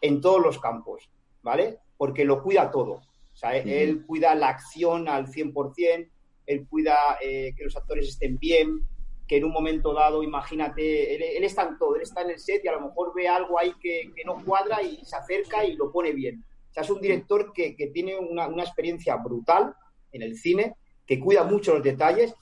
[0.00, 1.10] en todos los campos,
[1.42, 1.78] ¿vale?
[1.96, 2.92] Porque lo cuida todo.
[3.32, 6.08] O sea, él cuida la acción al 100%,
[6.46, 8.86] él cuida eh, que los actores estén bien,
[9.32, 12.38] que en un momento dado, imagínate, él, él está en todo, él está en el
[12.38, 15.64] set y a lo mejor ve algo ahí que, que no cuadra y se acerca
[15.64, 16.44] y lo pone bien.
[16.68, 19.74] O sea, es un director que, que tiene una, una experiencia brutal
[20.12, 22.34] en el cine, que cuida mucho los detalles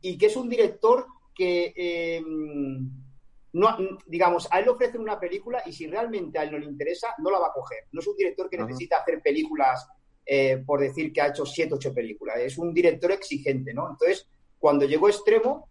[0.00, 2.20] y que es un director que, eh,
[3.52, 3.76] no,
[4.08, 7.14] digamos, a él le ofrecen una película y si realmente a él no le interesa,
[7.18, 7.84] no la va a coger.
[7.92, 8.66] No es un director que Ajá.
[8.66, 9.86] necesita hacer películas
[10.26, 12.40] eh, por decir que ha hecho siete, ocho películas.
[12.40, 13.88] Es un director exigente, ¿no?
[13.90, 14.26] Entonces,
[14.58, 15.68] cuando llegó Extremo,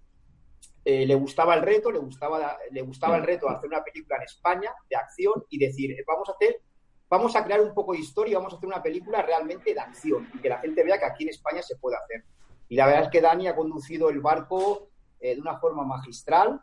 [0.83, 4.17] eh, le gustaba el reto, le gustaba, le gustaba el reto de hacer una película
[4.17, 6.59] en España de acción y decir, eh, vamos a hacer,
[7.07, 10.27] vamos a crear un poco de historia, vamos a hacer una película realmente de acción
[10.33, 12.23] y que la gente vea que aquí en España se puede hacer.
[12.67, 14.89] Y la verdad es que Dani ha conducido el barco
[15.19, 16.59] eh, de una forma magistral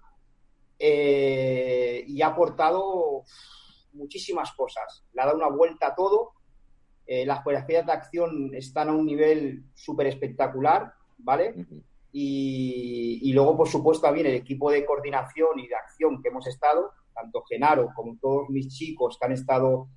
[0.81, 3.22] eh, y ha aportado
[3.92, 5.04] muchísimas cosas.
[5.12, 6.33] Le ha dado una vuelta a todo.
[7.11, 11.54] Las coreografías de acción están a un nivel súper espectacular, ¿vale?
[12.12, 16.47] Y, y luego, por supuesto, también el equipo de coordinación y de acción que hemos
[16.47, 19.88] estado, tanto Genaro como todos mis chicos que han estado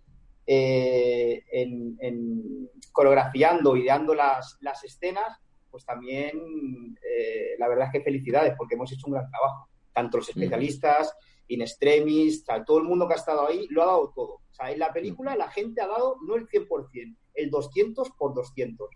[0.46, 8.02] eh, en, en coreografiando, ideando las, las escenas, pues también eh, la verdad es que
[8.04, 9.70] felicidades porque hemos hecho un gran trabajo.
[9.94, 11.14] Tanto los especialistas,
[11.48, 14.34] in extremis, tal, todo el mundo que ha estado ahí lo ha dado todo.
[14.50, 18.34] O sea, en la película la gente ha dado no el 100%, el 200 por
[18.34, 18.90] 200.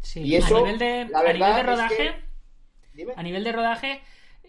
[0.00, 0.20] Sí.
[0.22, 2.25] Y eso, a nivel de, la a verdad nivel de es rodaje, que-
[2.96, 3.12] Dime.
[3.16, 4.00] a nivel de rodaje,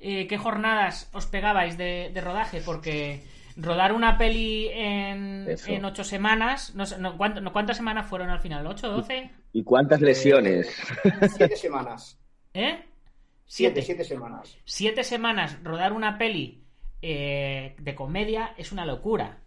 [0.02, 2.62] eh, ¿qué jornadas os pegabais de, de rodaje?
[2.62, 3.24] Porque
[3.56, 5.48] rodar una peli en,
[5.84, 8.66] ocho semanas, no, sé, no, ¿cuánto- no, ¿cuántas semanas fueron al final?
[8.68, 9.32] ¿Ocho, doce?
[9.54, 10.68] ¿Y cuántas lesiones?
[11.36, 12.20] Siete semanas.
[12.54, 12.84] ¿Eh?
[13.46, 14.58] Siete, siete semanas.
[14.66, 16.64] siete semanas rodar una peli
[17.02, 19.40] eh, de comedia es una locura.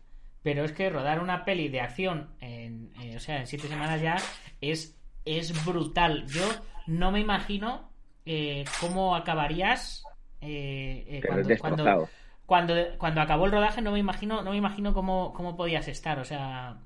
[0.42, 4.00] Pero es que rodar una peli de acción en, eh, o sea, en siete semanas
[4.00, 4.16] ya
[4.62, 6.24] es es brutal.
[6.28, 6.48] Yo
[6.86, 7.89] no me imagino
[8.26, 10.04] eh, cómo acabarías
[10.40, 12.08] eh, eh, cuando, cuando,
[12.46, 13.82] cuando, cuando acabó el rodaje.
[13.82, 16.18] No me imagino, no me imagino cómo, cómo podías estar.
[16.18, 16.78] O sea,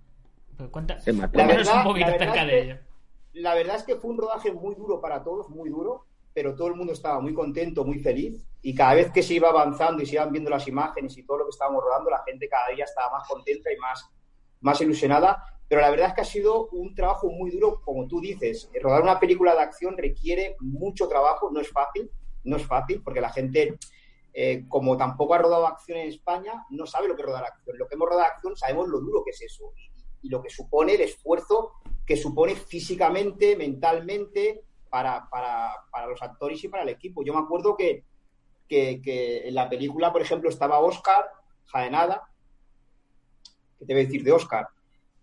[0.70, 1.32] cuenta, Se mató.
[1.32, 2.78] cuéntanos La verdad- un poquito la verdad acerca es de ello.
[3.34, 6.68] La verdad es que fue un rodaje muy duro para todos, muy duro, pero todo
[6.68, 8.46] el mundo estaba muy contento, muy feliz.
[8.62, 11.38] Y cada vez que se iba avanzando y se iban viendo las imágenes y todo
[11.38, 14.08] lo que estábamos rodando, la gente cada día estaba más contenta y más,
[14.60, 15.44] más ilusionada.
[15.74, 18.70] Pero la verdad es que ha sido un trabajo muy duro, como tú dices.
[18.80, 22.08] Rodar una película de acción requiere mucho trabajo, no es fácil,
[22.44, 23.76] no es fácil, porque la gente,
[24.32, 27.76] eh, como tampoco ha rodado acción en España, no sabe lo que es rodar acción.
[27.76, 29.72] Lo que hemos rodado acción sabemos lo duro que es eso
[30.22, 31.72] y, lo que supone el esfuerzo
[32.06, 37.24] que supone físicamente, mentalmente, para, para, para los actores y para el equipo.
[37.24, 38.04] Yo me acuerdo que,
[38.68, 41.24] que, que en la película, por ejemplo, estaba Oscar
[41.64, 42.28] Jaenada,
[43.76, 44.68] que te voy a decir de Oscar,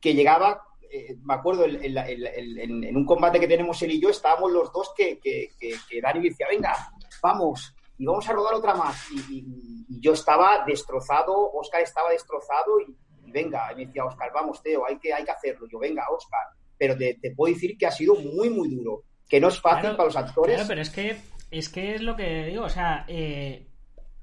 [0.02, 0.62] que llegaba,
[0.92, 4.92] eh, me acuerdo, en, en un combate que tenemos él y yo, estábamos los dos
[4.98, 6.76] que, que, que, que Dani decía, venga,
[7.22, 9.08] vamos, y vamos a rodar otra más.
[9.12, 12.96] Y, y- y yo estaba destrozado, Oscar estaba destrozado y,
[13.28, 15.68] y venga, y me decía Oscar, vamos, Teo, hay que, hay que hacerlo.
[15.72, 16.40] Yo, venga, Oscar.
[16.78, 19.04] Pero te, te puedo decir que ha sido muy, muy duro.
[19.30, 20.56] Que no es fácil Claro, para los actores.
[20.56, 21.18] Claro, pero es que
[21.52, 23.68] es que es lo que digo, o sea, eh,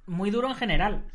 [0.06, 1.12] muy duro en general.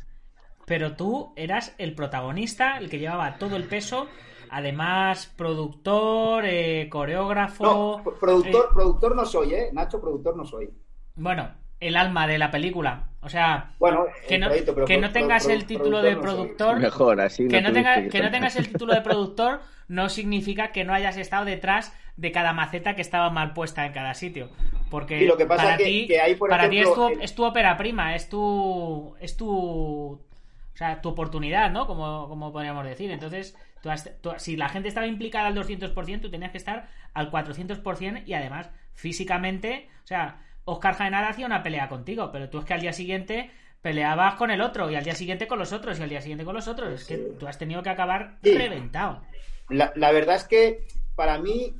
[0.66, 4.08] Pero tú eras el protagonista, el que llevaba todo el peso,
[4.50, 9.70] además productor, eh, coreógrafo, No, pro- productor, eh, productor no soy, ¿eh?
[9.72, 10.70] Nacho, productor no soy.
[11.16, 13.08] bueno, el alma de la película.
[13.20, 16.80] O sea, Bueno, que no, proyecto, pero que no tengas el título de productor no
[16.80, 20.84] Mejor, así que no tenga- que no tengas el título de productor no significa que
[20.84, 24.48] no hayas estado detrás de cada maceta que estaba mal puesta en cada sitio.
[24.90, 27.08] Porque Sí, lo que pasa para que- ti, que hay, por para ti es, ejemplo,
[27.12, 29.14] tu, es tu ópera prima, es tu.
[29.20, 29.48] es tu.
[29.50, 31.86] O sea, tu oportunidad, ¿no?
[31.86, 33.10] Como, como podríamos decir.
[33.10, 36.88] Entonces, tú has- tú- si la gente estaba implicada al 200%, tú tenías que estar
[37.12, 42.58] al 400% y además, físicamente, o sea, Oscar Jaenada hacía una pelea contigo, pero tú
[42.60, 43.50] es que al día siguiente
[43.82, 46.46] peleabas con el otro y al día siguiente con los otros y al día siguiente
[46.46, 46.94] con los otros.
[46.94, 48.56] Es que tú has tenido que acabar Sí.
[48.56, 49.20] reventado.
[49.68, 51.74] La, la verdad es que para mí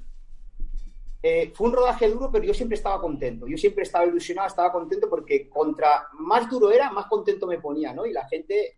[1.23, 3.47] eh, fue un rodaje duro, pero yo siempre estaba contento.
[3.47, 7.95] Yo siempre estaba ilusionado, estaba contento porque contra más duro era, más contento me ponía,
[7.95, 8.05] ¿no?
[8.05, 8.77] Y la gente,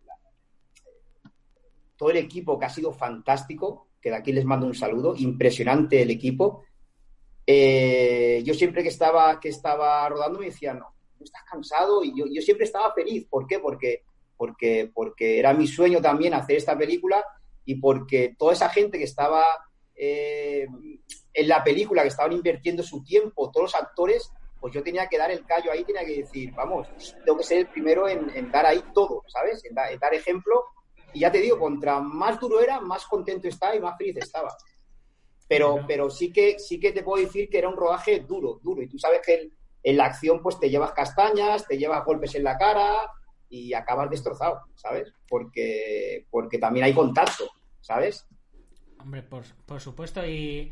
[1.97, 6.03] todo el equipo que ha sido fantástico, que de aquí les mando un saludo, impresionante
[6.03, 6.63] el equipo.
[7.47, 12.25] Eh, yo siempre que estaba, que estaba rodando me decían, no, estás cansado y yo,
[12.31, 13.27] yo siempre estaba feliz.
[13.29, 13.59] ¿Por qué?
[13.59, 14.03] Porque,
[14.37, 17.25] porque, porque era mi sueño también hacer esta película
[17.65, 19.45] y porque toda esa gente que estaba
[19.95, 20.67] eh,
[21.33, 24.31] en la película, que estaban invirtiendo su tiempo, todos los actores,
[24.61, 26.89] pues yo tenía que dar el callo ahí, tenía que decir, vamos,
[27.25, 29.65] tengo que ser el primero en, en dar ahí todo, ¿sabes?
[29.65, 30.65] En, da- en dar ejemplo.
[31.17, 34.55] Y ya te digo, contra más duro era, más contento estaba y más feliz estaba.
[35.49, 38.83] Pero, pero sí que sí que te puedo decir que era un rodaje duro, duro.
[38.83, 39.53] Y tú sabes que en,
[39.83, 43.11] en la acción pues te llevas castañas, te llevas golpes en la cara
[43.49, 45.11] y acabas destrozado, ¿sabes?
[45.27, 47.49] Porque, porque también hay contacto,
[47.81, 48.27] ¿sabes?
[49.01, 50.27] Hombre, por, por supuesto.
[50.27, 50.71] Y,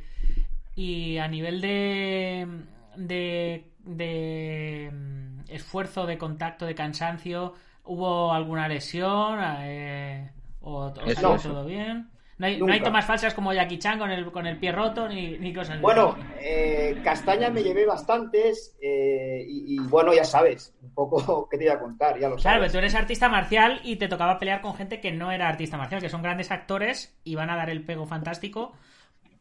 [0.74, 2.46] y a nivel de,
[2.96, 7.54] de, de mm, esfuerzo, de contacto, de cansancio,
[7.84, 9.38] ¿hubo alguna lesión?
[9.62, 11.10] Eh, ¿O, o Eso.
[11.10, 11.42] salió No.
[11.42, 12.10] todo bien?
[12.38, 15.08] No hay, no hay tomas falsas como Jackie Chan con el, con el pie roto
[15.08, 20.74] ni, ni cosas Bueno, eh, castañas me llevé bastantes eh, y, y, bueno, ya sabes,
[20.82, 22.60] un poco qué te iba a contar, ya lo Claro, sabes.
[22.60, 25.76] pero tú eres artista marcial y te tocaba pelear con gente que no era artista
[25.78, 28.74] marcial, que son grandes actores y van a dar el pego fantástico.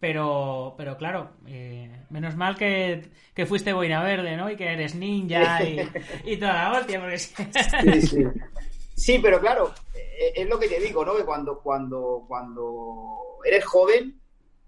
[0.04, 4.50] Pero, pero claro, eh, menos mal que, que fuiste boina verde, ¿no?
[4.52, 5.80] Y que eres ninja y,
[6.26, 7.34] y toda la hostia, porque sí.
[8.02, 8.30] Sí,
[8.98, 9.20] sí.
[9.20, 11.16] Pero claro, eh, es lo que te digo, ¿no?
[11.16, 14.20] Que cuando, cuando, cuando eres joven,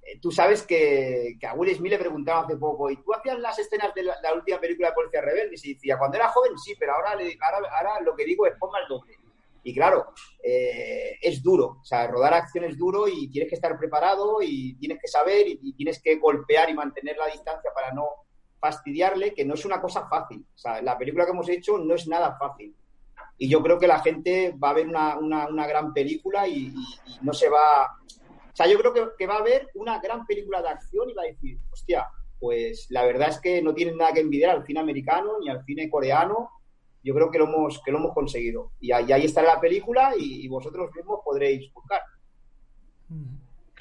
[0.03, 3.37] eh, tú sabes que, que a Will Smith le preguntaba hace poco, ¿y tú hacías
[3.39, 5.57] las escenas de la, la última película de Policía Rebelde?
[5.61, 8.53] Y decía, cuando era joven sí, pero ahora, le- ahora, ahora lo que digo es
[8.57, 9.17] ponga el doble.
[9.67, 13.75] Y claro, eh, es duro, o sea, rodar acción es duro y tienes que estar
[13.79, 18.07] preparado y tienes que saber y, tienes que golpear y mantener la distancia para no
[18.59, 20.45] fastidiarle, que no es una cosa fácil.
[20.53, 22.75] O sea, la película que hemos hecho no es nada fácil
[23.37, 26.73] y yo creo que la gente va a ver una, una, gran película y,
[27.21, 27.85] no se va...
[27.85, 31.13] O sea, yo creo que, que va a ver una gran película de acción y
[31.13, 32.07] va a decir, hostia,
[32.39, 35.65] pues la verdad es que no tienen nada que envidiar al cine americano ni al
[35.65, 36.51] cine coreano.
[37.05, 38.71] Yo creo que lo hemos, que lo hemos conseguido.
[38.81, 42.01] Y ahí, ahí está la película y, y vosotros mismos podréis buscar.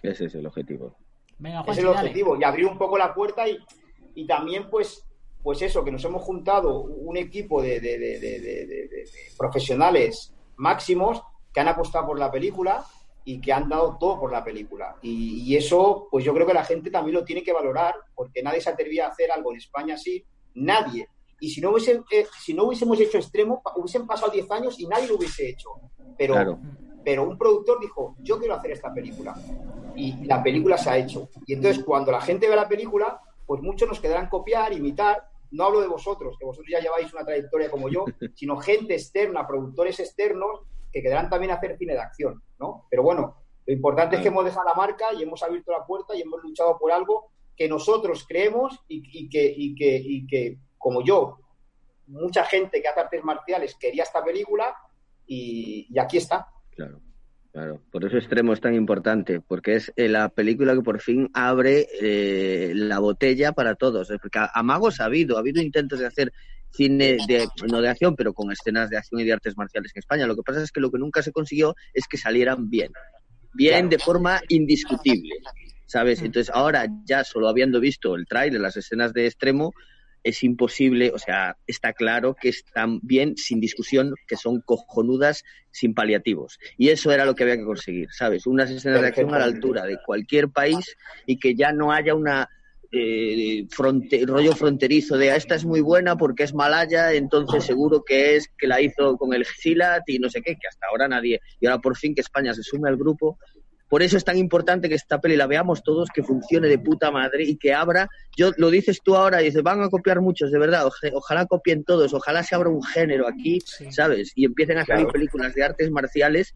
[0.03, 0.95] Ese es el objetivo.
[1.39, 2.37] Venga, Juan, es el objetivo.
[2.39, 3.57] Y abrir un poco la puerta y,
[4.15, 5.07] y también, pues,
[5.43, 8.89] pues eso, que nos hemos juntado un equipo de, de- de- de- de- de- de-
[8.89, 9.05] de
[9.39, 12.85] profesionales máximos que han apostado por la película
[13.25, 14.97] y que han dado todo por la película.
[15.01, 18.43] Y, y eso, pues yo creo que la gente también lo tiene que valorar, porque
[18.43, 20.23] nadie se atrevía a hacer algo en España así,
[20.55, 21.09] nadie.
[21.41, 24.87] Y si no, hubiese, eh, si no hubiésemos hecho extremo, hubiesen pasado 10 años y
[24.87, 25.71] nadie lo hubiese hecho.
[26.17, 26.59] Pero, Claro.
[27.05, 29.35] pero un productor dijo, yo quiero hacer esta película.
[29.97, 31.29] Y la película se ha hecho.
[31.47, 35.29] Y entonces cuando la gente ve la película, pues muchos nos quedarán copiar, imitar.
[35.51, 39.47] No hablo de vosotros, que vosotros ya lleváis una trayectoria como yo, sino gente externa,
[39.47, 40.61] productores externos,
[40.93, 42.87] que quedarán también a hacer cine de acción, ¿no?
[42.91, 46.15] Pero bueno, lo importante es que hemos dejado la marca y hemos abierto la puerta
[46.17, 50.59] y hemos luchado por algo que nosotros creemos y, y que, y, que, y que,
[50.85, 51.39] como yo,
[52.09, 54.77] mucha gente que hace artes marciales quería esta película
[55.27, 56.47] y, y aquí está.
[56.77, 57.01] Claro,
[57.51, 57.81] claro.
[57.91, 61.89] Por eso Extremo es tan importante, porque es eh, la película que por fin abre
[62.03, 64.11] eh, la botella para todos.
[64.11, 66.33] Eh, Porque a- Amagos ha habido, ha habido intentos de hacer
[66.71, 70.01] cine de, no de acción, pero con escenas de acción y de artes marciales en
[70.01, 70.27] España.
[70.27, 72.93] Lo que pasa es que lo que nunca se consiguió es que salieran bien.
[73.55, 75.37] Bien de forma indiscutible,
[75.87, 76.21] ¿sabes?
[76.21, 79.73] Entonces ahora, ya solo habiendo visto el tráiler, las escenas de Extremo,
[80.25, 85.95] es imposible, o sea, está claro que están bien, sin discusión, que son cojonudas, sin
[85.95, 86.59] paliativos.
[86.79, 88.47] Y eso era lo que había que conseguir, ¿sabes?
[88.47, 92.15] Unas escenas de acción a la altura de cualquier país y que ya no haya
[92.15, 92.49] una
[92.97, 98.05] eh, fronte- rollo fronterizo de "Ah, esta es muy buena porque es malaya, entonces seguro
[98.07, 101.09] que es que la hizo con el Gilat y no sé qué, que hasta ahora
[101.09, 101.41] nadie.
[101.59, 103.37] Y ahora por fin que España se sume al grupo.
[103.89, 107.11] Por eso es tan importante que esta peli la veamos todos, que funcione de puta
[107.11, 108.09] madre y que abra.
[108.37, 110.87] Yo lo dices tú ahora y dices, van a copiar muchos, de verdad.
[111.13, 113.93] Ojalá copien todos, ojalá se abra un género aquí, Sí.
[113.93, 114.33] ¿sabes?
[114.35, 115.13] Y empiecen a salir Claro.
[115.13, 116.55] películas de artes marciales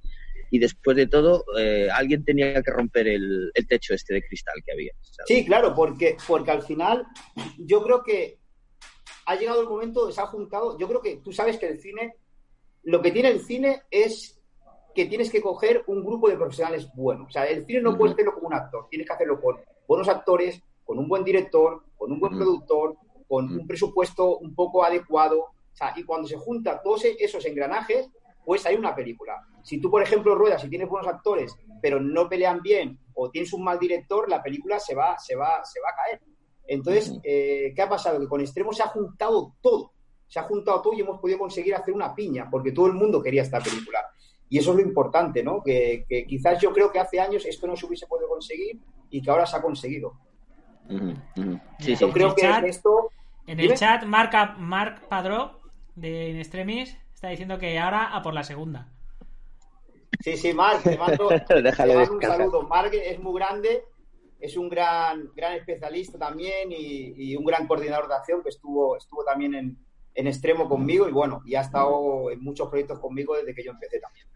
[0.51, 4.55] y después de todo, eh, alguien tenía que romper el, el techo este de cristal
[4.65, 4.93] que había.
[5.03, 5.27] ¿sabes?
[5.27, 7.05] Sí, claro, porque, porque al final
[7.59, 8.39] yo creo que
[9.27, 12.15] ha llegado el momento, se ha juntado, yo creo que tú sabes que el cine,
[12.85, 14.38] lo que tiene el cine es
[14.99, 17.29] que tienes que coger un grupo de profesionales buenos.
[17.29, 17.99] O sea, el cine no Ujú.
[17.99, 19.57] puedes hacerlo como un actor, tienes que hacerlo con
[19.87, 22.43] buenos actores, con un buen director, con un buen Ujú.
[22.43, 22.97] productor,
[23.29, 23.61] con Ujú.
[23.61, 25.39] un presupuesto un poco adecuado.
[25.41, 28.09] O sea, y cuando se juntan todos e- esos engranajes,
[28.45, 29.41] pues hay una película.
[29.63, 33.53] Si tú, por ejemplo, ruedas y tienes buenos actores, pero no pelean bien, o tienes
[33.53, 36.21] un mal director, la película se va, se va, se va a caer.
[36.67, 38.19] Entonces, eh, ¿qué ha pasado?
[38.19, 39.93] Que con Extremo se ha juntado todo.
[40.27, 43.23] Se ha juntado todo y hemos podido conseguir hacer una piña, porque todo el mundo
[43.23, 44.01] quería esta película.
[44.51, 45.63] Y eso es lo importante, ¿no?
[45.63, 48.81] Que, que quizás yo creo que hace años esto no se hubiese podido conseguir
[49.11, 50.15] y que ahora se ha conseguido.
[50.89, 51.15] Ujú.
[51.81, 51.97] Sí.
[51.97, 53.11] Yo creo que chat- esto...
[53.47, 53.77] En el Dime.
[53.77, 55.61] chat, Marca, Marc Padró,
[55.95, 58.89] de In Extremis, está diciendo que ahora a por la segunda.
[60.21, 62.37] Sí, sí, Marc, te mando, Déjale te mando un descansar.
[62.39, 62.63] saludo.
[62.63, 63.85] Marc es muy grande,
[64.41, 68.97] es un gran, gran especialista también y, y un gran coordinador de acción que estuvo,
[68.97, 69.79] estuvo también en,
[70.19, 73.71] en extremo conmigo y bueno, y ha estado en muchos proyectos conmigo desde que yo
[73.71, 74.27] empecé también.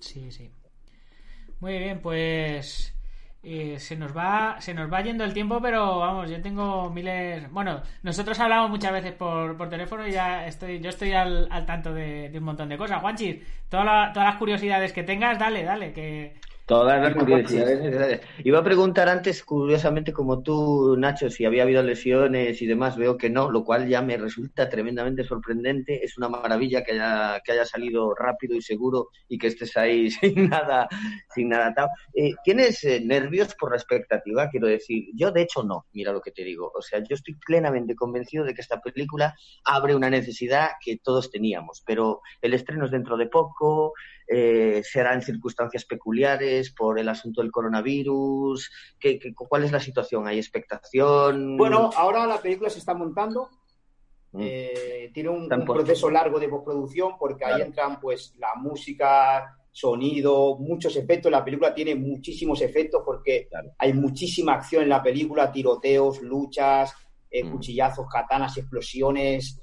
[0.00, 0.50] Sí, sí.
[1.60, 2.94] Muy bien, pues
[3.42, 7.50] eh, se nos va se nos va yendo el tiempo, pero vamos, yo tengo miles.
[7.52, 11.66] Bueno, nosotros hablamos muchas veces por, por teléfono y ya estoy yo estoy al, al
[11.66, 13.02] tanto de, un montón de cosas.
[13.02, 18.20] Juanchi, toda todas las curiosidades que tengas, dale, dale, que Todas las curiosidades necesarias.
[18.44, 22.98] Iba a preguntar antes, curiosamente, como tú, Nacho, si había habido lesiones y demás.
[22.98, 26.04] Veo que no, lo cual ya me resulta tremendamente sorprendente.
[26.04, 30.10] Es una maravilla que haya, que haya salido rápido y seguro y que estés ahí
[30.10, 30.86] sin nada,
[31.34, 31.88] sin nada atado.
[32.14, 34.50] Eh, ¿Tienes eh, nervios por la expectativa?
[34.50, 36.70] Quiero decir, yo de hecho no, mira lo que te digo.
[36.74, 41.30] O sea, yo estoy plenamente convencido de que esta película abre una necesidad que todos
[41.30, 43.94] teníamos, pero el estreno es dentro de poco,
[44.28, 48.70] eh, será en circunstancias peculiares por el asunto del coronavirus.
[49.00, 50.26] ¿Qué, qué, cuál es la situación?
[50.26, 51.56] ¿Hay expectación?
[51.56, 53.48] Bueno, ahora la película se está montando.
[54.32, 54.40] Mm.
[54.42, 60.96] eh, tiene un, proceso largo de postproducción porque ahí entran pues la música, sonido, muchos
[60.96, 61.32] efectos.
[61.32, 63.70] La película tiene muchísimos efectos porque Claro.
[63.78, 66.92] hay muchísima acción en la película, tiroteos, luchas,
[67.30, 67.52] eh, Mm.
[67.52, 69.60] cuchillazos, katanas, explosiones,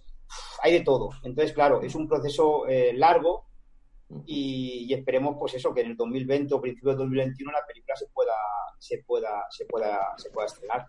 [0.64, 1.10] hay de todo.
[1.24, 3.45] Entonces, claro, es un proceso eh, largo.
[4.26, 7.96] Y, y esperemos pues eso, que en el 2020 o principio del 2021 la película
[7.96, 8.34] se pueda,
[8.80, 10.86] se pueda, se pueda, se pueda estrenar.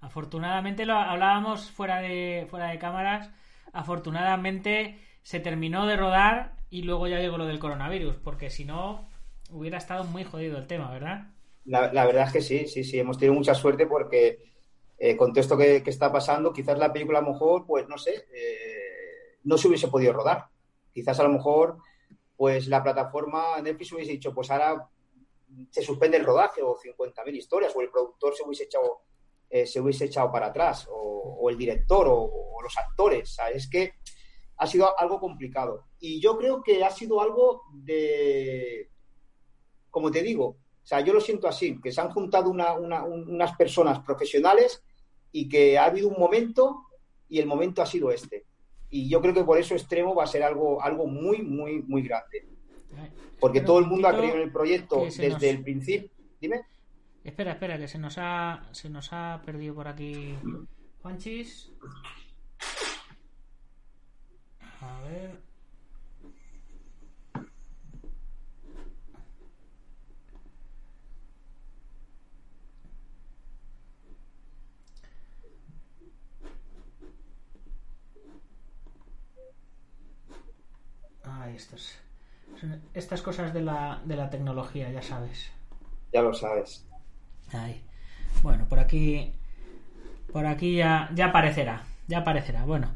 [0.00, 3.30] afortunadamente lo hablábamos fuera de fuera de cámaras,
[3.72, 9.08] afortunadamente se terminó de rodar y luego ya llegó lo del coronavirus, porque si no
[9.50, 11.28] hubiera estado muy jodido el tema, ¿verdad?
[11.64, 14.38] La, la verdad es que sí, sí, sí, hemos tenido mucha suerte porque
[14.98, 17.88] eh, con todo esto que, que está pasando, quizás la película a lo mejor, pues
[17.88, 20.46] no sé, eh, no se hubiese podido rodar.
[20.92, 21.78] Quizás a lo mejor,
[22.36, 24.88] pues la plataforma Netflix hubiese dicho, pues ahora
[25.70, 29.02] se suspende el rodaje o 50.000 historias, o el productor se hubiese echado,
[29.48, 33.32] eh, se hubiese echado para atrás, o, el director, o, los actores.
[33.34, 33.92] Sea, es que
[34.56, 35.84] ha sido algo complicado.
[36.00, 38.90] Y yo creo que ha sido algo de,
[39.90, 43.04] como te digo, o sea, yo lo siento así, que se han juntado una- una-
[43.04, 44.82] un- unas personas profesionales
[45.32, 46.82] y que ha habido un momento
[47.28, 48.46] y el momento ha sido este.
[48.90, 52.02] Y yo creo que por eso Extremo va a ser algo, algo muy, muy, muy
[52.02, 52.46] grande.
[53.40, 56.10] Porque todo el mundo ha creído en el proyecto desde nos- el principio.
[56.40, 56.62] Dime.
[57.24, 60.34] Espera, espera, que se nos ha, se nos ha perdido por aquí
[61.02, 61.72] Juanchis.
[64.80, 65.40] A ver.
[81.38, 81.48] Ah,
[82.58, 85.50] son Estas cosas de la, de la tecnología, ya sabes.
[86.12, 86.86] Ya lo sabes.
[87.52, 87.82] Ahí.
[88.42, 89.32] Bueno, por aquí.
[90.32, 91.84] Por aquí ya, ya aparecerá.
[92.06, 92.64] Ya aparecerá.
[92.64, 92.94] Bueno.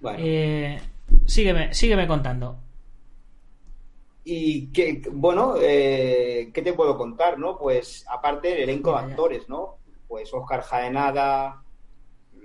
[0.00, 0.18] Bueno.
[0.20, 0.80] Eh,
[1.26, 2.58] sígueme, sígueme contando.
[4.24, 7.58] Y que, bueno, eh, ¿qué te puedo contar, no?
[7.58, 9.78] Pues aparte el elenco de actores, ¿no?
[10.06, 11.62] Pues Oscar Jaenada,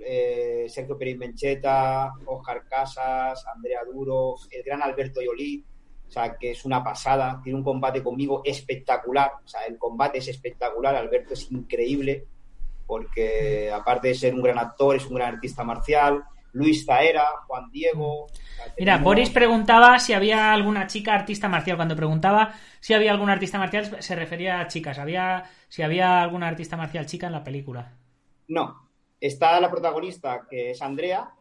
[0.06, 5.64] eh, Sergio Pérez Mencheta, Oscar Casas, Andrea Duro, el gran Alberto Yolí,
[6.08, 10.20] o sea, que es una pasada, tiene un combate conmigo espectacular, o sea, el combate
[10.20, 12.26] es espectacular, Alberto es increíble,
[12.86, 16.24] porque aparte de ser un gran actor, es un gran artista marcial,
[16.54, 18.28] Luis Zaera, Juan Diego...
[18.80, 21.78] Mira, Boris preguntaba si había alguna chica artista marcial.
[21.78, 24.98] Cuando preguntaba si había alguna artista marcial, se refería a chicas.
[24.98, 27.93] Había, si había alguna artista marcial chica en la película.
[28.48, 28.87] No,
[29.20, 31.32] está la protagonista, que es Andrea,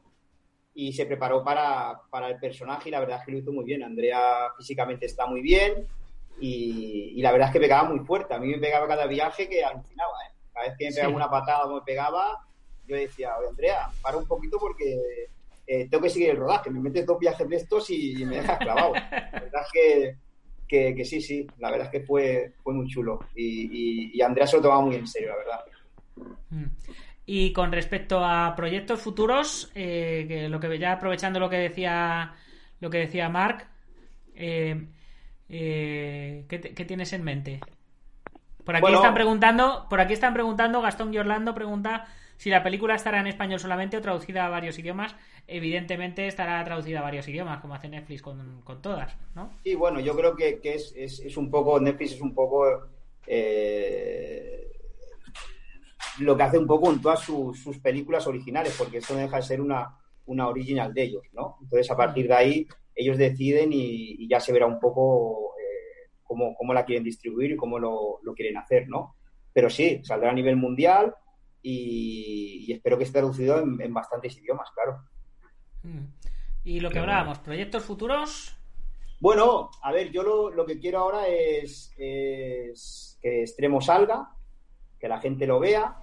[0.74, 3.64] y se preparó para, para el personaje y la verdad es que lo hizo muy
[3.64, 3.82] bien.
[3.82, 5.86] Andrea físicamente está muy bien
[6.38, 8.34] y, y la verdad es que pegaba muy fuerte.
[8.34, 10.12] A mí me pegaba cada viaje que alucinaba.
[10.28, 10.34] ¿eh?
[10.52, 11.16] Cada vez que me pegaba Sí.
[11.16, 12.46] una patada o me pegaba,
[12.86, 14.98] yo decía, oye Andrea, para un poquito porque
[15.66, 16.68] eh, tengo que seguir el rodaje.
[16.70, 18.92] Me metes dos viajes de estos y, me dejas clavado.
[19.32, 20.16] La verdad es que,
[20.68, 23.20] que, que sí, sí, la verdad es que fue, fue muy chulo.
[23.34, 25.64] Y, y- y Andrea se lo tomaba muy en serio, la verdad.
[26.50, 26.64] Mm.
[27.26, 32.34] Y con respecto a proyectos futuros, eh, que lo que ya aprovechando lo que decía
[32.80, 33.68] lo que decía Mark,
[34.34, 34.86] eh,
[35.48, 37.64] eh, ¿qué, te- qué tienes en mente?
[38.64, 38.98] Por aquí Bueno.
[38.98, 42.06] están preguntando, por aquí están preguntando, Gastón y Orlando pregunta
[42.36, 45.14] si la película estará en español solamente o traducida a varios idiomas.
[45.46, 49.44] Evidentemente estará traducida a varios idiomas, como hace Netflix con, con todas, ¿no?
[49.64, 52.64] Sí, bueno, yo creo que, que es, es, es un poco, Netflix es un poco
[53.26, 54.70] eh,
[56.20, 59.36] lo que hace un poco en todas sus, sus películas originales, porque eso no deja
[59.36, 61.58] de ser una, una original de ellos, ¿no?
[61.62, 66.10] Entonces, a partir de ahí, ellos deciden y, y ya se verá un poco eh,
[66.22, 69.16] cómo, cómo la quieren distribuir y cómo lo, lo quieren hacer, ¿no?
[69.52, 71.14] Pero sí, saldrá a nivel mundial
[71.62, 75.02] y, y espero que esté traducido en, en bastantes idiomas, claro.
[75.82, 76.06] Mm.
[76.64, 78.56] Y lo que hablábamos, proyectos futuros.
[79.20, 84.30] Bueno, a ver, yo lo, lo que quiero ahora es, es que Extremo salga,
[84.98, 85.96] que la gente lo vea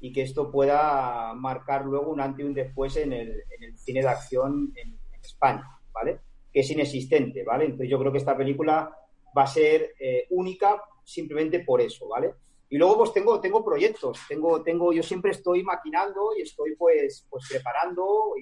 [0.00, 3.78] y que esto pueda marcar luego un antes y un después en el, en el
[3.78, 6.20] cine de acción en, en España, ¿vale?
[6.52, 7.64] Que es inexistente, ¿vale?
[7.66, 8.96] Entonces yo creo que esta película
[9.36, 12.34] va a ser eh, única simplemente por eso, ¿vale?
[12.68, 17.26] Y luego pues tengo, tengo proyectos, tengo, tengo, yo siempre estoy maquinando y estoy pues,
[17.28, 18.34] pues preparando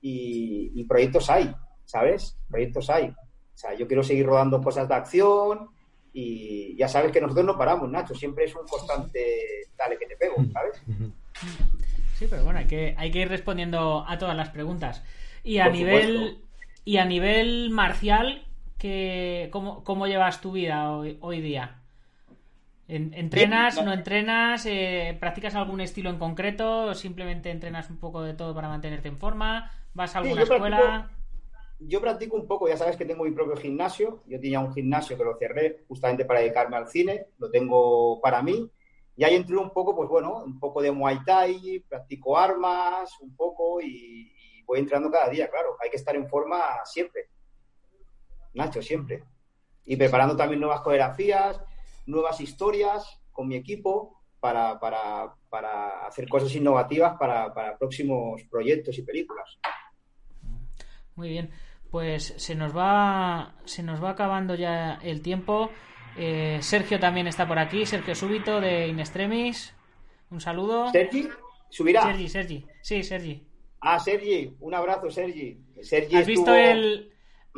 [0.00, 1.52] y, y- y proyectos hay,
[1.84, 2.38] ¿sabes?
[2.48, 3.08] Proyectos hay.
[3.08, 5.68] O sea, yo quiero seguir rodando cosas de acción
[6.14, 10.16] y ya sabes que nosotros no paramos, Nacho, siempre es un constante dale que te
[10.16, 10.80] pego, ¿sabes?
[12.16, 15.02] Sí, pero bueno, hay que, hay que ir respondiendo a todas las preguntas.
[15.42, 16.46] Y a Por nivel supuesto.
[16.84, 18.46] y a nivel marcial,
[18.78, 21.80] ¿qué, cómo, cómo llevas tu vida hoy, hoy día?
[22.86, 24.66] En- ¿Entrenas, Bien, no entrenas?
[24.66, 26.84] Eh, ¿Practicas algún estilo en concreto?
[26.84, 29.70] ¿O simplemente entrenas un poco de todo para mantenerte en forma?
[29.94, 30.76] ¿Vas a alguna escuela?
[30.76, 31.23] practico-
[31.78, 34.22] Yo practico un poco, ya sabes que tengo mi propio gimnasio.
[34.26, 38.42] Yo tenía un gimnasio que lo cerré justamente para dedicarme al cine, lo tengo para
[38.42, 38.70] mí.
[39.16, 43.36] Y ahí entreno un poco, pues bueno, un poco de Muay Thai, practico armas, un
[43.36, 45.76] poco y, y voy entrenando cada día, claro.
[45.82, 47.28] Hay que estar en forma siempre.
[48.54, 49.24] Nacho, siempre.
[49.84, 51.60] Y preparando también nuevas coreografías,
[52.06, 58.96] nuevas historias con mi equipo para, para, para hacer cosas innovativas para, para próximos proyectos
[58.98, 59.58] y películas.
[61.16, 61.50] Muy bien.
[61.90, 65.70] Pues se nos va se nos va acabando ya el tiempo.
[66.16, 69.74] Eh, Sergio también está por aquí, Sergio Súbito de In Extremis.
[70.30, 70.90] Un saludo.
[70.90, 71.28] Sergi,
[71.70, 72.02] subirá.
[72.02, 72.66] Sergi, Sergi.
[72.82, 73.46] Sí, Sergi.
[73.80, 75.58] Ah, Sergi, un abrazo, Sergi.
[75.82, 77.10] Sergi ¿Has visto estuvo- el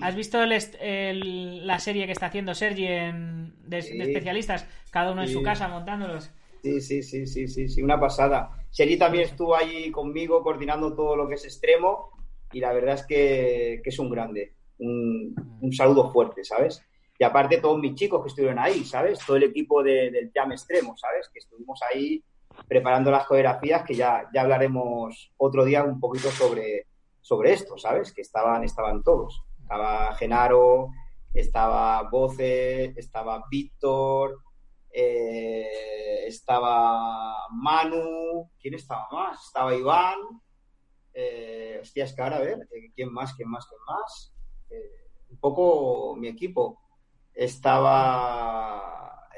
[0.02, 3.96] ¿Has visto el, la serie que está haciendo Sergi en, de, Sí.
[3.96, 4.66] de especialistas?
[4.90, 6.30] Cada uno en su casa montándolos.
[6.62, 8.50] Sí, sí, sí, sí, sí, sí, una pasada.
[8.70, 12.10] Sergi también estuvo ahí conmigo coordinando todo lo que es extremo
[12.52, 14.54] y la verdad es que, que es un grande.
[14.78, 16.82] Un, un saludo fuerte, ¿sabes?
[17.18, 19.18] Y aparte todos mis chicos que estuvieron ahí, ¿sabes?
[19.26, 21.28] Todo el equipo de- del Jam Extremo, ¿sabes?
[21.32, 22.22] Que estuvimos ahí
[22.68, 26.86] preparando las coreografías, que ya, ya hablaremos otro día un poquito sobre,
[27.20, 28.12] sobre esto, ¿sabes?
[28.12, 29.42] Que estaban, estaban todos.
[29.62, 30.88] Estaba Genaro,
[31.34, 34.40] estaba Voce, estaba Víctor,
[35.20, 39.44] eh, estaba Manu, ¿quién estaba más?
[39.46, 40.18] Estaba Iván,
[41.18, 44.34] eh, hostia, a ver, eh, ¿quién más, quién más, quién más?
[44.68, 46.78] Eh, un poco mi equipo.
[47.32, 48.50] Estaba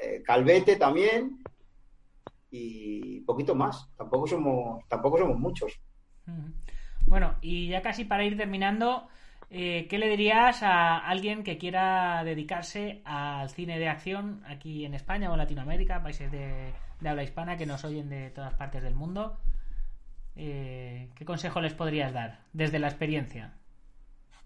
[0.01, 1.41] eh, Calvete también
[2.51, 3.89] y poquito más.
[3.95, 5.79] Tampoco somos, tampoco somos muchos.
[7.05, 9.07] Bueno, y ya casi para ir terminando,
[9.49, 15.31] ¿qué le dirías a alguien que quiera dedicarse al cine de acción aquí en España
[15.31, 16.73] o Latinoamérica, países de
[17.03, 19.39] habla hispana que nos oyen de todas partes del mundo?
[20.41, 23.59] Eh, ¿Qué consejo les podrías dar desde la experiencia?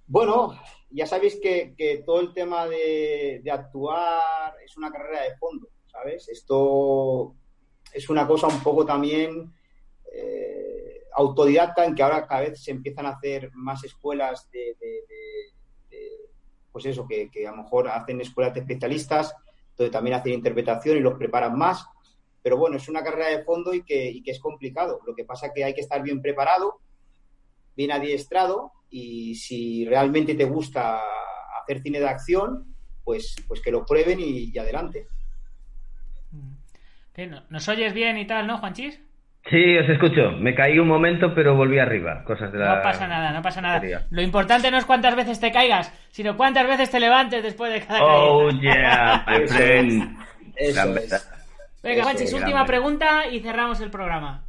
[0.07, 5.37] Bueno, ya sabéis que, que todo el tema de, de actuar es una carrera de
[5.37, 6.27] fondo, ¿sabes?
[6.29, 7.35] Esto
[7.93, 9.53] es una cosa un poco también
[10.11, 14.75] eh, autodidacta en que ahora cada vez se empiezan a hacer más escuelas de,
[16.71, 19.35] pues eso, que, que a lo mejor hacen escuelas de especialistas,
[19.77, 21.85] donde también hacen interpretación y los preparan más.
[22.43, 24.99] Pero bueno, es una carrera de fondo y que, y que es complicado.
[25.07, 26.79] Lo que pasa es que hay que estar bien preparado,
[27.75, 30.99] bien adiestrado y si realmente te gusta
[31.63, 32.65] hacer cine de acción,
[33.03, 35.07] pues, pues que lo prueben y, y adelante.
[37.13, 38.99] ¿Qué, no- ¿Nos oyes bien y tal, no, Juanchis?
[39.49, 40.31] Sí, os escucho.
[40.39, 42.23] Me caí un momento, pero volví arriba.
[42.23, 42.77] Cosas de la...
[42.77, 43.75] No pasa nada, no pasa nada.
[43.75, 44.07] batería.
[44.09, 47.85] Lo importante no es cuántas veces te caigas, sino cuántas veces te levantes después de
[47.85, 48.61] cada Oh, caída.
[48.61, 50.17] yeah, my Eso friend.
[50.55, 51.32] Eso Gran es.
[51.83, 52.45] Venga, Juanchis, grande.
[52.45, 54.45] última pregunta y cerramos el programa.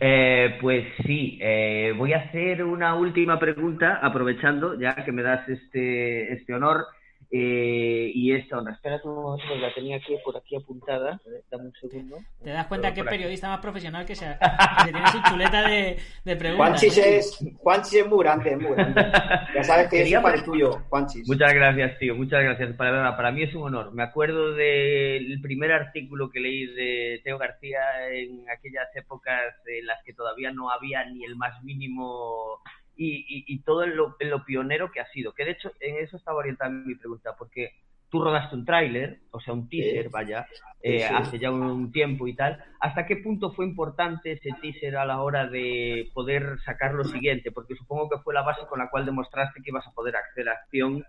[0.00, 5.46] Eh, pues sí, eh, voy a hacer una última pregunta, aprovechando ya que me das
[5.48, 6.86] este, este honor
[7.32, 8.72] eh, y esta honra.
[8.72, 11.20] Espérate un momento, porque la tenía aquí por aquí apuntada.
[11.50, 12.18] Dame un segundo.
[12.42, 13.16] Te das cuenta que es aquí.
[13.16, 14.26] periodista más profesional que se,
[14.78, 16.80] que se tiene su chuleta de, de preguntas.
[16.80, 19.12] Juanchis es, Juanchis es muy grande, es muy grande.
[19.54, 21.28] Ya sabes que es para el tuyo, Juanchis.
[21.28, 22.16] Muchas gracias, tío.
[22.16, 22.74] Muchas gracias.
[22.76, 23.92] Para, para mí es un honor.
[23.92, 30.02] Me acuerdo del primer artículo que leí de Teo García en aquellas épocas en las
[30.02, 32.58] que todavía no había ni el más mínimo
[33.02, 35.32] y, y- y todo en lo, en lo pionero que ha sido.
[35.32, 37.70] Que de hecho en eso estaba orientada mi pregunta, porque
[38.10, 40.08] tú rodaste un tráiler, o sea, un teaser, Sí.
[40.12, 40.46] vaya,
[40.82, 42.62] eh, Sí, hace ya un tiempo y tal.
[42.80, 47.52] ¿Hasta qué punto fue importante ese teaser a la hora de poder sacar lo siguiente?
[47.52, 50.48] Porque supongo que fue la base con la cual demostraste que ibas a poder hacer
[50.48, 51.04] acción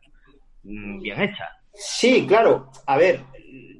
[0.63, 1.49] mm, bien hecha.
[1.73, 2.69] Sí, claro.
[2.85, 3.19] A ver,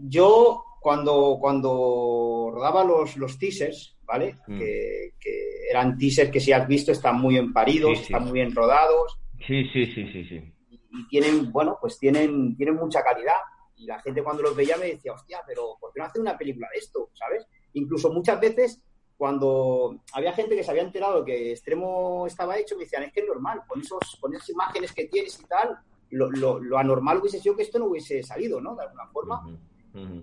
[0.02, 4.36] yo cuando, cuando rodaba los, los teasers, ¿vale?
[4.48, 4.58] Mm.
[4.58, 8.14] Que, que eran teasers que si has visto están muy bien paridos, Sí, sí.
[8.14, 10.54] están muy bien rodados Sí, sí, sí, sí, sí.
[10.90, 13.38] y tienen, bueno, pues tienen, tienen mucha calidad.
[13.76, 16.38] Y la gente cuando los veía me decía, hostia, pero ¿por qué no hacen una
[16.38, 17.10] película de esto?
[17.14, 17.46] ¿Sabes?
[17.74, 18.82] Incluso muchas veces
[19.18, 23.20] cuando había gente que se había enterado que Extremo estaba hecho, me decían, es que
[23.22, 25.78] es normal, con, esos, con esas imágenes que tienes y tal,
[26.10, 28.76] lo, lo, lo anormal hubiese sido que esto no hubiese salido, ¿no?
[28.76, 29.42] De alguna forma.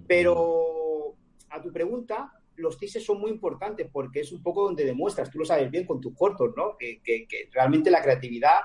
[0.06, 1.14] Pero
[1.50, 5.38] a tu pregunta, los teasers son muy importantes porque es un poco donde demuestras, tú
[5.38, 6.76] lo sabes bien con tus cortos, ¿no?
[6.76, 8.60] Que, que- que realmente la creatividad,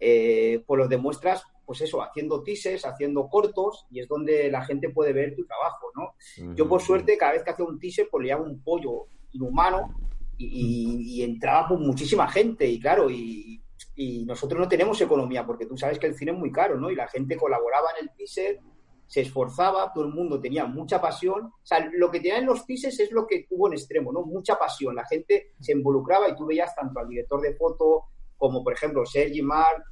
[0.00, 4.88] eh, pues los demuestras, pues eso, haciendo teasers, haciendo cortos, y es donde la gente
[4.88, 6.14] puede ver tu trabajo, ¿no?
[6.56, 9.94] Yo, por suerte, cada vez que hacía un teaser, pues le daba un pollo inhumano
[10.38, 13.60] y, y- y entraba muchísima gente, y claro, y,
[13.96, 16.90] y nosotros no tenemos economía, porque tú sabes que el cine es muy caro, ¿no?
[16.90, 18.60] Y la gente colaboraba en el teaser,
[19.08, 21.46] se esforzaba, todo el mundo tenía mucha pasión.
[21.46, 24.22] O sea, lo que tenían los teasers es lo que hubo en extremo, ¿no?
[24.22, 24.94] Mucha pasión.
[24.94, 28.04] La gente se involucraba y tú veías tanto al director de foto
[28.36, 29.82] como, por ejemplo, Sergi Mar,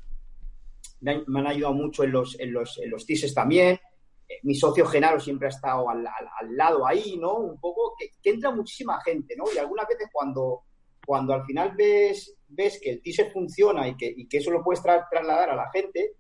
[1.01, 3.81] me me han ayudado mucho en los, en los, en los teasers también.
[4.29, 7.37] Eh, mi socio Genaro siempre ha estado al, al- lado ahí, ¿no?
[7.39, 9.45] Un poco, que, entra muchísima gente, ¿no?
[9.55, 10.63] Y algunas veces cuando,
[11.07, 14.63] cuando al final ves, ves que el teaser funciona y que, y que eso lo
[14.63, 16.13] puedes tra- trasladar a la gente,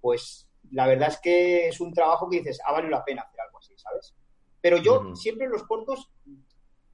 [0.00, 3.40] pues la verdad es que es un trabajo que dices, ha valido la pena hacer
[3.40, 4.14] algo así, ¿sabes?
[4.60, 6.10] Pero yo siempre los cortos,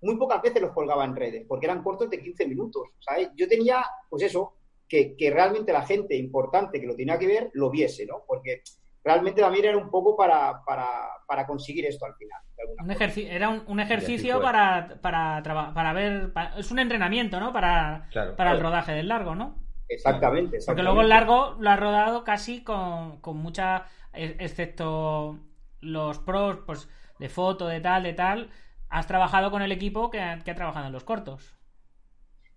[0.01, 3.31] muy pocas veces los colgaba en redes, porque eran cortos de 15 minutos, ¿sabes?
[3.37, 4.55] Yo tenía, pues eso,
[4.89, 8.25] que, que realmente la gente importante que lo tenía que ver lo viese, ¿no?
[8.27, 8.63] Porque
[9.05, 10.87] realmente también era un poco para, para,
[11.27, 12.41] para conseguir esto al final.
[12.83, 12.91] Un
[13.31, 16.33] era un, un ejercicio para, para, para ver.
[16.57, 17.53] es un entrenamiento, ¿no?
[17.53, 18.35] Para, Claro.
[18.37, 19.68] para el rodaje del largo, ¿no?
[19.89, 20.85] Exactamente, Porque exactamente.
[20.85, 23.87] luego el largo lo has rodado casi con, con mucha.
[24.13, 25.39] e- Excepto
[25.81, 28.51] los pros, pues de foto, de tal, de tal.
[28.91, 31.55] Has trabajado con el equipo que ha, que ha trabajado en los cortos.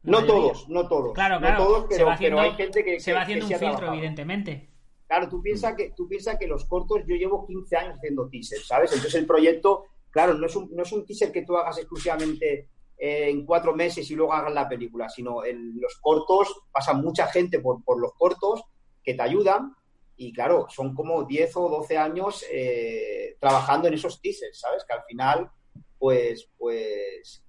[0.04, 1.14] No todos, no todos.
[1.14, 1.64] Claro, no claro.
[1.64, 3.78] todos, se pero, va haciendo, pero hay gente que, se va haciendo un ha filtro,
[3.78, 3.94] trabajado.
[3.98, 4.70] evidentemente.
[5.08, 8.66] claro, tú piensas que, tú piensas que los cortos, yo llevo 15 años haciendo teasers,
[8.68, 8.92] ¿sabes?
[8.94, 12.70] Entonces el proyecto, claro, no es un, no es un teaser que tú hagas exclusivamente
[13.04, 17.60] en cuatro meses y luego hagas la película, sino en los cortos pasa mucha gente
[17.60, 18.64] por, por los cortos
[19.04, 19.76] que te ayudan
[20.18, 24.86] y claro, son como 10 o 12 años eh, trabajando en esos teasers, ¿sabes?
[24.86, 25.50] Que al final,
[25.98, 27.44] pues, pues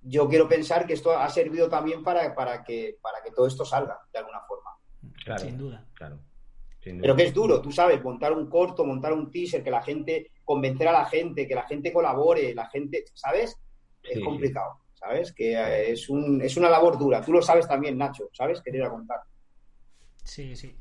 [0.00, 3.64] yo quiero pensar que esto ha servido también para, para, que, para que todo esto
[3.64, 4.70] salga de alguna forma.
[5.24, 5.86] Claro, Sin duda.
[5.94, 6.18] Claro.
[6.80, 7.02] sin duda.
[7.02, 10.32] Pero que es duro, tú sabes, montar un corto, montar un teaser, que la gente,
[10.44, 13.56] convencer a la gente, que la gente colabore, la gente, ¿sabes?
[14.04, 14.22] Es Sí.
[14.24, 15.32] complicado, ¿sabes?
[15.32, 17.20] Que eh, es, un, es una labor dura.
[17.22, 18.60] Tú lo sabes también, Nacho, ¿sabes?
[18.60, 19.20] Que te iba a contar.
[20.22, 20.76] Sí, sí.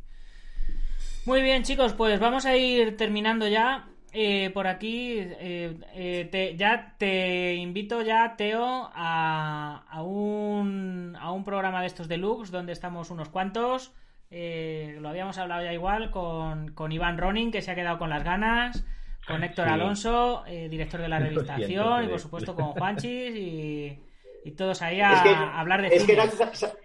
[1.26, 3.88] Muy bien, chicos, pues vamos a ir terminando ya.
[4.15, 11.32] Eh, por aquí, eh, eh, te- ya te invito ya, Teo, a, a, un, a
[11.32, 13.91] un programa de estos deluxe donde estamos unos cuantos.
[14.30, 18.09] Eh, lo habíamos hablado ya igual con, con Iván Ronin, que se ha quedado con
[18.11, 18.86] las ganas,
[19.28, 19.71] con Héctor Sí.
[19.74, 23.99] Alonso, eh, director de la revista Acción, y por supuesto con Juanchis y,
[24.43, 26.17] y todos ahí a, Es que- a hablar de Es que,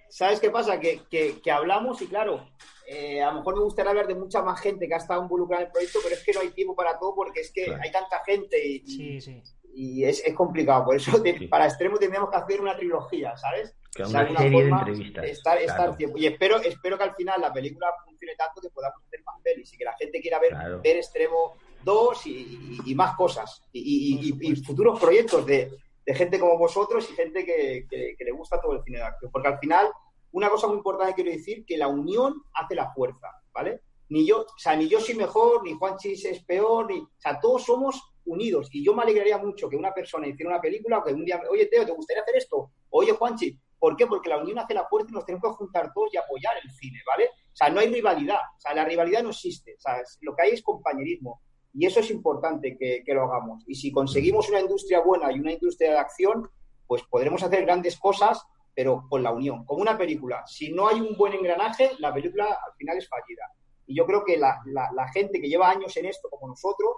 [0.08, 0.78] ¿sabes qué pasa?
[0.78, 2.48] Que, que- que hablamos y claro,
[2.86, 5.62] eh, a lo mejor me gustaría hablar de mucha más gente que ha estado involucrada
[5.62, 7.82] en el proyecto, pero es que no hay tiempo para todo porque es que Claro.
[7.82, 9.42] hay tanta gente y, Sí, sí.
[9.74, 10.84] y es, es complicado.
[10.84, 11.48] Por eso, te- Sí.
[11.48, 13.74] para extremo tendríamos que hacer una trilogía, ¿sabes?
[13.94, 15.24] Que O sea, de forma, entrevistas.
[15.24, 15.96] Estar, estar claro.
[15.96, 16.18] tiempo.
[16.18, 19.72] Y espero, espero que al final la película funcione tanto que podamos hacer más pelis
[19.74, 20.80] y que la gente quiera ver, Claro.
[20.82, 21.54] ver Extremo
[21.84, 23.62] 2 y, y- y más cosas.
[23.72, 25.70] Y, y- futuros proyectos de,
[26.04, 29.04] de gente como vosotros y gente que, que- que le gusta todo el cine de
[29.04, 29.30] acción.
[29.32, 29.88] Porque al final,
[30.32, 33.80] una cosa muy importante quiero decir, que la unión hace la fuerza, ¿vale?
[34.10, 37.38] Ni yo, o sea, ni yo soy mejor, ni Juanchis es peor, ni, o sea,
[37.40, 38.68] todos somos unidos.
[38.72, 41.42] Y yo me alegraría mucho que una persona hiciera una película o que un día,
[41.50, 42.70] oye, Teo, ¿te gustaría hacer esto?
[42.90, 44.06] Oye, Juanchi, ¿por qué?
[44.06, 46.70] Porque la unión hace la fuerza y nos tenemos que juntar todos y apoyar el
[46.70, 47.26] cine, ¿vale?
[47.26, 50.42] O sea, no hay rivalidad, o sea, la rivalidad no existe, o sea, lo que
[50.42, 51.42] hay es compañerismo.
[51.74, 53.62] Y eso es importante que, que lo hagamos.
[53.66, 56.48] Y si conseguimos una industria buena y una industria de acción,
[56.86, 58.42] pues podremos hacer grandes cosas,
[58.74, 59.64] pero con la unión.
[59.64, 63.42] Como una película, si no hay un buen engranaje, la película al final es fallida.
[63.86, 66.96] Y yo creo que la, la- la gente que lleva años en esto, como nosotros,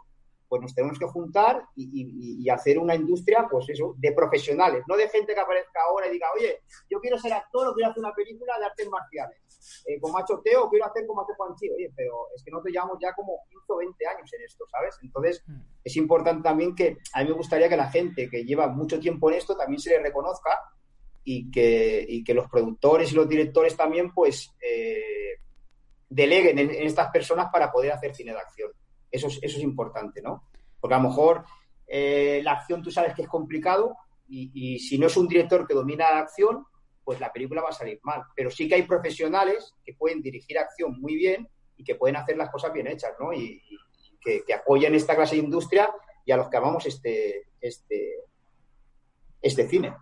[0.51, 4.83] pues nos tenemos que juntar y, y- y hacer una industria, pues eso, de profesionales,
[4.89, 7.91] no de gente que aparezca ahora y diga, oye, yo quiero ser actor o quiero
[7.91, 9.39] hacer una película de artes marciales.
[9.87, 11.71] Eh, como ha hecho Teo, quiero hacer como hace Juanchi.
[11.71, 14.97] Oye, pero es que nosotros llevamos ya como 15 o 20 años en esto, ¿sabes?
[15.03, 15.61] Entonces, Mm.
[15.85, 19.31] es importante también que a mí me gustaría que la gente que lleva mucho tiempo
[19.31, 20.59] en esto también se le reconozca
[21.23, 25.37] y que, y que los productores y los directores también, pues, eh,
[26.09, 28.73] deleguen en, en estas personas para poder hacer cine de acción.
[29.11, 30.45] Eso es, eso es importante, ¿no?
[30.81, 31.45] Porque a lo mejor
[31.87, 33.97] eh, la acción tú sabes que es complicado
[34.29, 36.65] y, y si no es un director que domina la acción,
[37.05, 38.23] pues la película va a salir mal.
[38.37, 42.37] Pero sí que hay profesionales que pueden dirigir acción muy bien y que pueden hacer
[42.37, 43.33] las cosas bien hechas, ¿no?
[43.33, 43.79] Y, y
[44.21, 45.91] que, que apoyen esta clase de industria
[46.25, 48.25] y a los que amamos este, este,
[49.41, 49.95] este cine.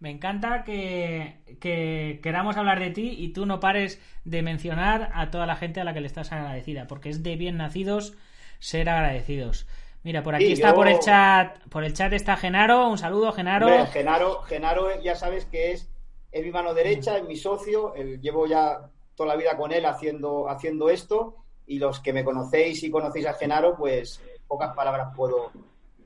[0.00, 5.30] Me, encanta que, que queramos hablar de ti y tú no pares de mencionar a
[5.30, 8.14] toda la gente a la que le estás agradecida, porque es de bien nacidos
[8.60, 9.66] ser agradecidos.
[10.04, 12.98] Mira, por aquí Sí, está yo- por el chat, por el chat está Genaro, un
[12.98, 13.66] saludo Genaro.
[13.66, 15.90] Hombre, Genaro, Genaro ya sabes que es,
[16.30, 19.84] es mi mano derecha, es mi socio, el- llevo ya toda la vida con él
[19.84, 21.36] haciendo, haciendo esto
[21.66, 25.50] y los que me conocéis y conocéis a Genaro, pues pocas palabras puedo,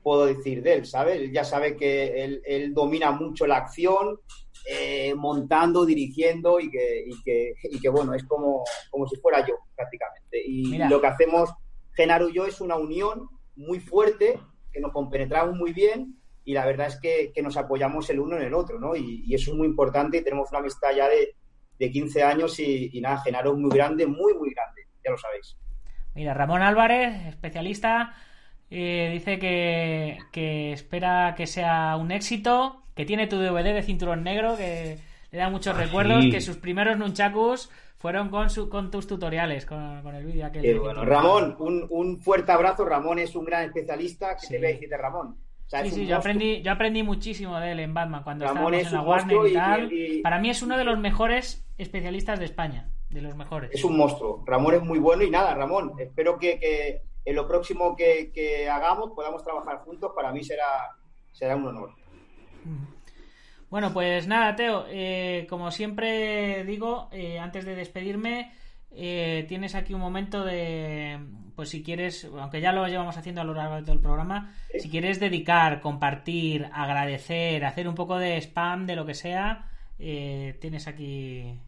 [0.03, 1.31] puedo decir de él, ¿sabes?
[1.31, 4.19] Ya sabe que él, él domina mucho la acción,
[4.69, 9.45] eh, montando, dirigiendo y que, y que, y que, bueno, es como, como si fuera
[9.45, 10.41] yo prácticamente.
[10.45, 10.89] Y Mira.
[10.89, 11.49] lo que hacemos
[11.93, 14.39] Genaro y yo es una unión muy fuerte,
[14.71, 18.37] que nos compenetramos muy bien y la verdad es que, que nos apoyamos el uno
[18.37, 18.95] en el otro, ¿no?
[18.95, 21.35] Y, y eso es muy importante y tenemos una amistad ya de,
[21.79, 25.17] de 15 años y, y nada, Genaro es muy grande, muy, muy grande, ya lo
[25.17, 25.57] sabéis.
[26.15, 28.15] Mira, Ramón Álvarez, especialista,
[28.75, 34.23] eh, dice que, que espera que sea un éxito, que tiene tu DVD de cinturón
[34.23, 34.97] negro, que
[35.31, 36.31] le da muchos recuerdos, sí.
[36.31, 40.79] que sus primeros nunchakus fueron con, su, con tus tutoriales, con, con el vídeo aquel.
[40.79, 41.05] Bueno.
[41.05, 42.83] Ramón, un, un fuerte abrazo.
[42.85, 44.35] Ramón es un gran especialista.
[44.35, 44.53] ¿Qué Sí.
[44.53, 45.37] te voy a decir de Ramón?
[45.65, 48.73] O sea, Sí, sí, yo aprendí, yo aprendí muchísimo de él en Batman cuando Ramón
[48.73, 49.01] estábamos es en la
[49.37, 49.93] Warner y y- tal.
[49.93, 53.71] y- Para mí es uno de los mejores especialistas de España, de los mejores.
[53.73, 54.43] Es un monstruo.
[54.45, 58.69] Ramón es muy bueno y nada, Ramón, espero que, que en lo próximo que, que
[58.69, 60.11] hagamos podamos trabajar juntos.
[60.15, 60.95] Para mí será,
[61.31, 61.91] será un honor.
[63.69, 68.51] Bueno, pues nada, Teo, eh, como siempre digo, eh, antes de despedirme,
[68.91, 71.19] eh, tienes aquí un momento de,
[71.55, 74.53] pues si quieres, aunque ya lo llevamos haciendo a lo largo de todo el programa,
[74.71, 74.81] Sí.
[74.81, 80.55] si quieres dedicar, compartir, agradecer, hacer un poco de spam de lo que sea, eh,
[80.61, 81.59] tienes aquí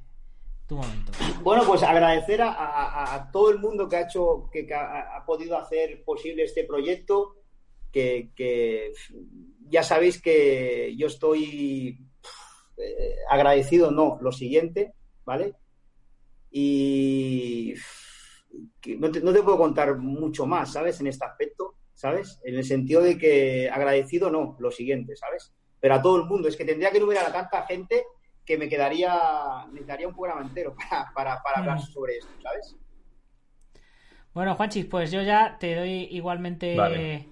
[0.67, 1.11] tu momento.
[1.41, 6.43] Bueno, pues agradecer a, todo el mundo que ha hecho, que, ha, podido hacer posible
[6.43, 7.37] este proyecto,
[7.91, 8.91] que,
[9.69, 11.99] ya sabéis que yo estoy
[12.77, 14.93] eh, agradecido, no, lo siguiente,
[15.23, 15.55] ¿vale?
[16.51, 17.73] Y
[18.97, 20.99] no, te, no te puedo contar mucho más, ¿sabes?
[20.99, 22.39] En este aspecto, ¿sabes?
[22.43, 25.53] En el sentido de que agradecido, no, lo siguiente, ¿sabes?
[25.79, 28.05] Pero a todo el mundo, es que tendría que enumerar a tanta gente
[28.45, 29.13] que me quedaría,
[29.71, 31.81] necesitaría un programa entero para, para, para hablar Mm.
[31.81, 32.77] sobre esto, ¿sabes?
[34.33, 37.25] Bueno, Juanchis, pues yo ya te doy igualmente Vale.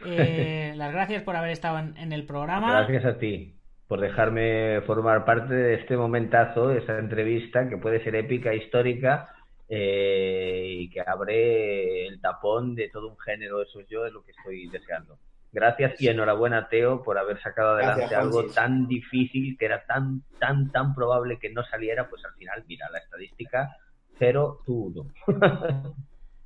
[0.00, 2.88] eh, las gracias por haber estado en, en el programa.
[2.88, 3.54] Gracias a ti
[3.86, 9.34] por dejarme formar parte de este momentazo, de esta entrevista que puede ser épica, histórica
[9.68, 13.62] eh, y que abre el tapón de todo un género.
[13.62, 15.18] Eso yo es lo que estoy deseando.
[15.52, 20.22] Gracias y enhorabuena, Teo, por haber sacado adelante Gracias, algo tan difícil que era tan,
[20.38, 22.08] tan, tan probable que no saliera.
[22.08, 23.76] Pues al final, mira, la estadística,
[24.18, 25.10] cero, tú uno.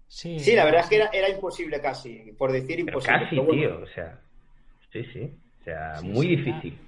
[0.07, 3.19] Sí, Sí, la verdad es que era, era imposible casi, por decir Pero imposible.
[3.21, 3.61] casi, pero bueno.
[3.63, 4.19] tío, o sea,
[4.93, 6.79] sí, sí, o sea, Sí, muy sí, difícil.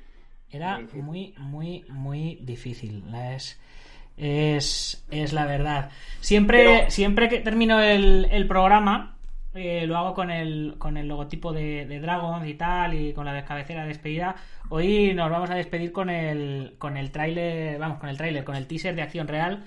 [0.51, 3.03] Era Muy muy, muy, muy difícil.
[3.11, 3.59] La Es,
[4.19, 5.91] es, es la verdad.
[6.21, 9.14] Siempre, Pero- siempre que termino el, el programa,
[9.55, 13.25] eh, lo hago con el, con el logotipo de, de Dragon y tal, y con
[13.27, 14.37] la cabecera de despedida.
[14.69, 18.57] Hoy nos vamos a despedir con el, con el tráiler, vamos, con el tráiler, con
[18.57, 19.65] el teaser de acción real,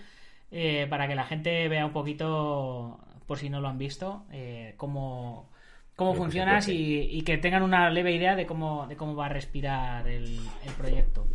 [0.52, 4.74] eh, para que la gente vea un poquito, por si no lo han visto, eh,
[4.78, 5.52] cómo,
[5.96, 6.74] cómo Lo que se funciona cuece.
[6.74, 10.52] y, y que tengan una leve idea de cómo, de cómo va a respirar el,
[10.66, 11.28] el proyecto.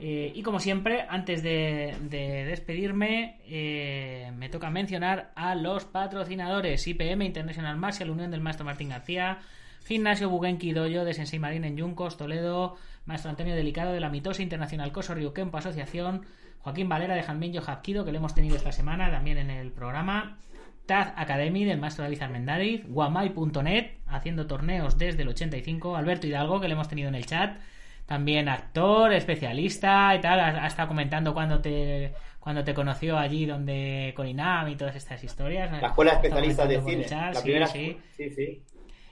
[0.00, 6.86] Eh, y como siempre, antes de, de despedirme, eh, me toca mencionar a los patrocinadores.
[6.86, 9.38] IPM International Martial, Unión del Maestro Martín García,
[9.86, 12.76] Gimnasio Bugenki Doyo de Sensei Marín en Yuncos, Toledo,
[13.06, 16.26] Maestro Antonio Delicado de la Mitosa Internacional Coso Río Kempo Asociación,
[16.60, 20.36] Joaquín Valera de Janmenyo Hapkido, que lo hemos tenido esta semana también en el programa,
[20.86, 26.68] Taz Academy del maestro David Armendáriz, Guamai.net, haciendo torneos desde el 85, Alberto Hidalgo, que
[26.68, 27.58] le hemos tenido en el chat,
[28.08, 33.44] también actor, especialista y tal, ha, ha estado comentando cuando te cuando te conoció allí
[33.44, 35.70] donde con Inam y todas estas historias.
[35.82, 37.06] La escuela especialista de cine.
[37.10, 37.98] la sí, primera sí.
[38.16, 38.62] sí, sí.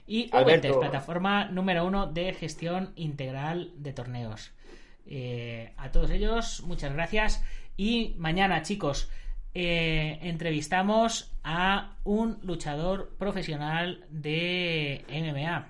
[0.07, 0.79] Y Alberto.
[0.79, 4.53] Plataforma número uno de gestión integral de torneos.
[5.05, 7.43] Eh, a todos ellos, muchas gracias.
[7.75, 9.11] Y mañana, chicos,
[9.53, 15.67] eh, entrevistamos a un luchador profesional de MMA.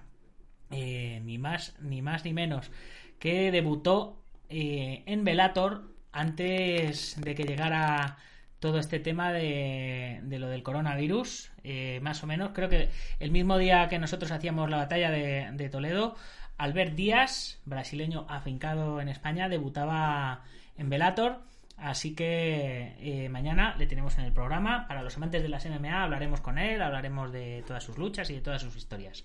[0.71, 2.71] Eh, ni más ni más ni menos.
[3.19, 4.17] Que debutó
[4.49, 8.17] eh, en Velator antes de que llegara
[8.59, 12.51] todo este tema de, lo del coronavirus, eh, más o menos.
[12.53, 12.89] Creo que
[13.19, 16.15] el mismo día que nosotros hacíamos la batalla de, de Toledo,
[16.57, 20.43] Albert Díaz, brasileño afincado en España, debutaba
[20.77, 21.39] en Velator.
[21.77, 24.87] Así que eh, mañana le tenemos en el programa.
[24.87, 28.33] Para los amantes de las MMA hablaremos con él, hablaremos de todas sus luchas y
[28.33, 29.23] de todas sus historias.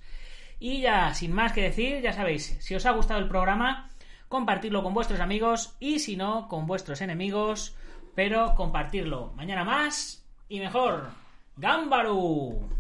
[0.65, 3.91] Y ya, sin más que decir, ya sabéis, si os ha gustado el programa,
[4.29, 7.75] compartirlo con vuestros amigos y si no, con vuestros enemigos,
[8.15, 9.33] pero compartirlo.
[9.35, 11.11] Mañana más y mejor.
[11.57, 12.71] ¡Gámbaru!